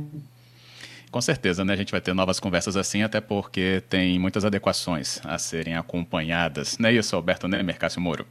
Com 1.15 1.21
certeza, 1.21 1.65
né? 1.65 1.75
A 1.75 1.77
gente 1.77 1.93
vai 1.93 2.01
ter 2.01 2.13
novas 2.13 2.41
conversas 2.41 2.77
assim, 2.77 3.05
até 3.05 3.21
porque 3.21 3.85
tem 3.89 4.19
muitas 4.19 4.45
adequações 4.45 5.21
a 5.23 5.39
serem 5.39 5.77
acompanhadas. 5.77 6.77
Não 6.77 6.89
é 6.89 6.93
isso, 6.95 7.15
Alberto 7.15 7.47
Nemer, 7.47 7.79
Cássio 7.79 8.01
Moro? 8.01 8.27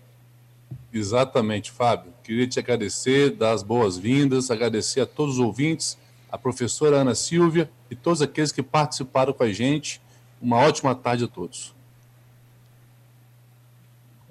Exatamente, 0.93 1.71
Fábio. 1.71 2.13
Queria 2.21 2.45
te 2.45 2.59
agradecer, 2.59 3.29
dar 3.29 3.53
as 3.53 3.63
boas-vindas, 3.63 4.51
agradecer 4.51 4.99
a 4.99 5.05
todos 5.05 5.35
os 5.35 5.39
ouvintes, 5.39 5.97
a 6.29 6.37
professora 6.37 6.97
Ana 6.97 7.15
Silvia 7.15 7.71
e 7.89 7.95
todos 7.95 8.21
aqueles 8.21 8.51
que 8.51 8.61
participaram 8.61 9.31
com 9.31 9.43
a 9.43 9.53
gente. 9.53 10.01
Uma 10.41 10.57
ótima 10.57 10.93
tarde 10.93 11.23
a 11.23 11.27
todos. 11.29 11.73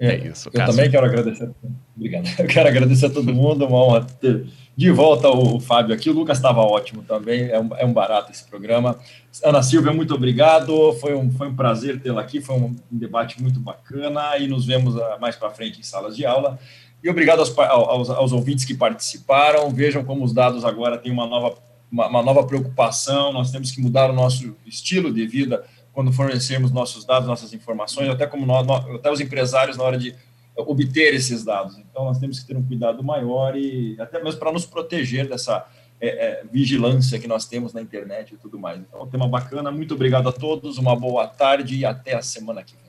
É, 0.03 0.15
é 0.15 0.29
isso. 0.29 0.49
Eu 0.49 0.53
Cássio. 0.53 0.75
também 0.75 0.91
quero 0.91 1.07
agradecer. 1.07 1.49
Obrigado. 1.97 2.29
Eu 2.37 2.47
quero 2.49 2.69
agradecer 2.69 3.07
a 3.07 3.11
todo 3.11 3.33
mundo. 3.33 3.65
Uma 3.65 3.85
honra 3.85 4.05
ter 4.21 4.47
de 4.77 4.91
volta 4.91 5.29
o, 5.29 5.61
Fábio 5.61 5.95
aqui. 5.95 6.11
O 6.11 6.13
Lucas 6.13 6.39
estava 6.39 6.61
ótimo 6.61 7.03
também. 7.03 7.49
É 7.49 7.61
um, 7.61 7.77
é 7.77 7.85
um 7.87 7.93
barato 7.93 8.33
esse 8.33 8.45
programa. 8.45 8.99
Ana 9.45 9.63
Silvia, 9.63 9.93
muito 9.93 10.13
obrigado. 10.13 10.93
Foi 10.95 11.15
um, 11.15 11.31
foi 11.31 11.47
um 11.47 11.55
prazer 11.55 12.01
tê-la 12.01 12.21
aqui. 12.21 12.41
Foi 12.41 12.57
um, 12.57 12.75
debate 12.91 13.41
muito 13.41 13.61
bacana 13.61 14.37
e 14.39 14.49
nos 14.49 14.67
vemos 14.67 14.97
ah, 14.97 15.19
mais 15.21 15.37
para 15.37 15.51
frente 15.51 15.79
em 15.79 15.85
salas 15.85 16.17
de 16.17 16.27
aula. 16.27 16.59
E 17.03 17.09
obrigado 17.09 17.39
aos, 17.39 17.57
aos, 17.57 18.11
aos, 18.11 18.33
ouvintes 18.33 18.65
que 18.65 18.75
participaram. 18.75 19.71
Vejam 19.71 20.05
como 20.05 20.25
os 20.25 20.33
dados 20.33 20.65
agora 20.65 20.99
têm 20.99 21.13
uma 21.13 21.29
nova, 21.29 21.55
uma, 21.91 22.09
uma 22.09 22.23
nova 22.25 22.45
preocupação. 22.45 23.33
Nós 23.33 23.53
temos 23.53 23.71
que 23.71 23.81
mudar 23.81 24.11
o 24.11 24.13
nosso 24.13 24.57
estilo 24.67 25.13
de 25.13 25.25
vida 25.29 25.65
quando 25.93 26.13
fornecermos 26.13 26.73
nossos 26.73 27.05
dados, 27.05 27.29
nossas 27.29 27.53
informações, 27.53 28.09
até 28.09 28.27
como 28.27 28.47
nós, 28.47 28.67
até 28.95 29.11
os 29.11 29.21
empresários 29.21 29.77
na 29.77 29.85
hora 29.85 29.99
de 29.99 30.15
obter 30.57 31.15
esses 31.15 31.45
dados. 31.45 31.79
Então, 31.79 32.05
nós 32.05 32.19
temos 32.19 32.41
que 32.41 32.47
ter 32.47 32.57
um 32.57 32.63
cuidado 32.63 33.03
maior 33.03 33.57
e 33.57 33.97
até 34.01 34.23
mesmo 34.23 34.39
para 34.39 34.53
nos 34.53 34.67
proteger 34.67 35.29
dessa 35.29 35.67
é, 36.01 36.09
é, 36.09 36.45
vigilância 36.51 37.19
que 37.19 37.29
nós 37.29 37.47
temos 37.47 37.73
na 37.73 37.81
internet 37.81 38.35
e 38.35 38.37
tudo 38.37 38.59
mais. 38.59 38.81
Então, 38.81 39.03
um 39.03 39.07
tema 39.07 39.29
bacana. 39.29 39.71
Muito 39.71 39.95
obrigado 39.95 40.29
a 40.29 40.33
todos, 40.33 40.79
uma 40.79 40.97
boa 40.97 41.27
tarde 41.27 41.77
e 41.77 41.85
até 41.85 42.15
a 42.15 42.23
semana 42.23 42.63
que 42.63 42.75
vem. 42.75 42.82